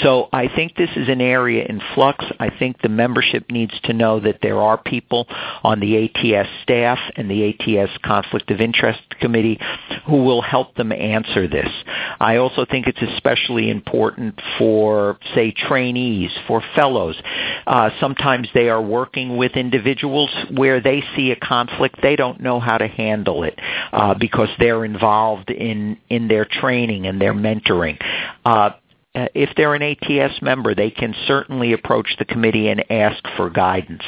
So 0.03 0.27
I 0.33 0.49
think 0.53 0.75
this 0.75 0.89
is 0.95 1.07
an 1.07 1.21
area 1.21 1.65
in 1.65 1.81
flux. 1.95 2.25
I 2.39 2.49
think 2.49 2.81
the 2.81 2.89
membership 2.89 3.49
needs 3.49 3.73
to 3.85 3.93
know 3.93 4.19
that 4.19 4.39
there 4.41 4.59
are 4.59 4.77
on 5.63 5.79
the 5.79 6.05
ATS 6.05 6.49
staff 6.63 6.99
and 7.15 7.29
the 7.29 7.49
ATS 7.49 7.91
Conflict 8.03 8.51
of 8.51 8.61
Interest 8.61 9.01
Committee 9.19 9.59
who 10.05 10.23
will 10.23 10.41
help 10.41 10.75
them 10.75 10.91
answer 10.91 11.47
this. 11.47 11.69
I 12.19 12.37
also 12.37 12.65
think 12.65 12.87
it's 12.87 13.01
especially 13.01 13.69
important 13.69 14.39
for, 14.57 15.17
say, 15.35 15.51
trainees, 15.51 16.31
for 16.47 16.61
fellows 16.75 17.15
uh, 17.65 17.89
sometimes 17.99 18.47
they 18.53 18.69
are 18.69 18.81
working 18.81 19.37
with 19.37 19.53
individuals 19.53 20.29
where 20.51 20.81
they 20.81 21.03
see 21.15 21.31
a 21.31 21.35
conflict, 21.35 21.99
they 22.01 22.15
don't 22.15 22.41
know 22.41 22.59
how 22.59 22.77
to 22.77 22.87
handle 22.87 23.43
it 23.43 23.59
uh, 23.91 24.13
because 24.13 24.49
they're 24.59 24.85
involved 24.85 25.49
in 25.49 25.97
in 26.09 26.27
their 26.27 26.45
training 26.45 27.07
and 27.07 27.21
their 27.21 27.33
mentoring. 27.33 27.97
Uh, 28.45 28.71
if 29.15 29.51
they're 29.55 29.75
an 29.75 29.83
ATS 29.83 30.41
member, 30.41 30.73
they 30.73 30.89
can 30.89 31.13
certainly 31.27 31.73
approach 31.73 32.15
the 32.17 32.25
committee 32.25 32.69
and 32.69 32.83
ask 32.91 33.23
for 33.37 33.49
guidance. 33.49 34.01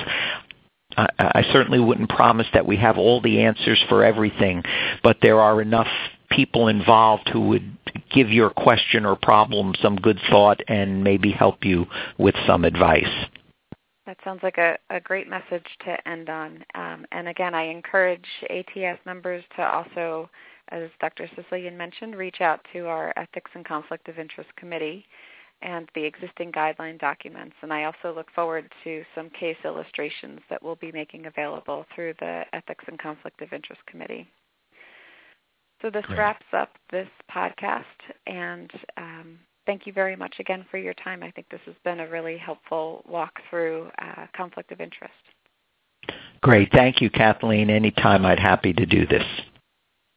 I, 0.97 1.07
I 1.19 1.43
certainly 1.51 1.79
wouldn't 1.79 2.09
promise 2.09 2.47
that 2.53 2.65
we 2.65 2.77
have 2.77 2.97
all 2.97 3.21
the 3.21 3.41
answers 3.41 3.83
for 3.89 4.03
everything, 4.03 4.63
but 5.03 5.17
there 5.21 5.39
are 5.39 5.61
enough 5.61 5.87
people 6.29 6.67
involved 6.67 7.29
who 7.29 7.41
would 7.49 7.77
give 8.09 8.29
your 8.29 8.49
question 8.49 9.05
or 9.05 9.15
problem 9.15 9.73
some 9.81 9.95
good 9.95 10.19
thought 10.29 10.59
and 10.67 11.03
maybe 11.03 11.31
help 11.31 11.63
you 11.63 11.85
with 12.17 12.35
some 12.47 12.65
advice. 12.65 13.27
That 14.05 14.17
sounds 14.23 14.41
like 14.43 14.57
a, 14.57 14.77
a 14.89 14.99
great 14.99 15.27
message 15.27 15.65
to 15.85 16.07
end 16.07 16.29
on. 16.29 16.63
Um, 16.75 17.05
and 17.11 17.27
again, 17.27 17.55
I 17.55 17.63
encourage 17.63 18.25
ATS 18.49 18.99
members 19.05 19.43
to 19.55 19.63
also, 19.63 20.29
as 20.69 20.89
Dr. 21.01 21.27
Sicilian 21.35 21.75
mentioned, 21.75 22.15
reach 22.15 22.39
out 22.39 22.59
to 22.73 22.87
our 22.87 23.13
Ethics 23.17 23.49
and 23.55 23.65
Conflict 23.65 24.07
of 24.07 24.19
Interest 24.19 24.49
Committee 24.57 25.05
and 25.61 25.89
the 25.95 26.03
existing 26.03 26.51
guideline 26.51 26.99
documents. 26.99 27.55
And 27.61 27.73
I 27.73 27.85
also 27.85 28.13
look 28.13 28.27
forward 28.35 28.71
to 28.83 29.03
some 29.15 29.29
case 29.31 29.57
illustrations 29.65 30.39
that 30.49 30.61
we'll 30.61 30.75
be 30.75 30.91
making 30.91 31.25
available 31.25 31.85
through 31.93 32.13
the 32.19 32.43
Ethics 32.53 32.85
and 32.87 32.99
Conflict 32.99 33.41
of 33.41 33.53
Interest 33.53 33.81
Committee. 33.87 34.27
So 35.81 35.89
this 35.89 36.05
Great. 36.05 36.19
wraps 36.19 36.45
up 36.53 36.69
this 36.91 37.07
podcast, 37.33 37.83
and 38.27 38.71
um, 38.97 39.39
thank 39.65 39.85
you 39.85 39.93
very 39.93 40.15
much 40.15 40.35
again 40.39 40.65
for 40.71 40.77
your 40.77 40.93
time. 40.95 41.21
I 41.21 41.31
think 41.31 41.49
this 41.49 41.59
has 41.65 41.75
been 41.83 41.99
a 41.99 42.09
really 42.09 42.37
helpful 42.37 43.03
walk 43.07 43.33
through 43.49 43.89
uh, 44.01 44.25
conflict 44.35 44.71
of 44.71 44.79
interest. 44.81 45.13
Great. 46.41 46.71
Thank 46.71 47.01
you, 47.01 47.09
Kathleen. 47.09 47.69
Anytime 47.69 48.25
I'd 48.25 48.39
happy 48.39 48.73
to 48.73 48.85
do 48.85 49.05
this. 49.05 49.23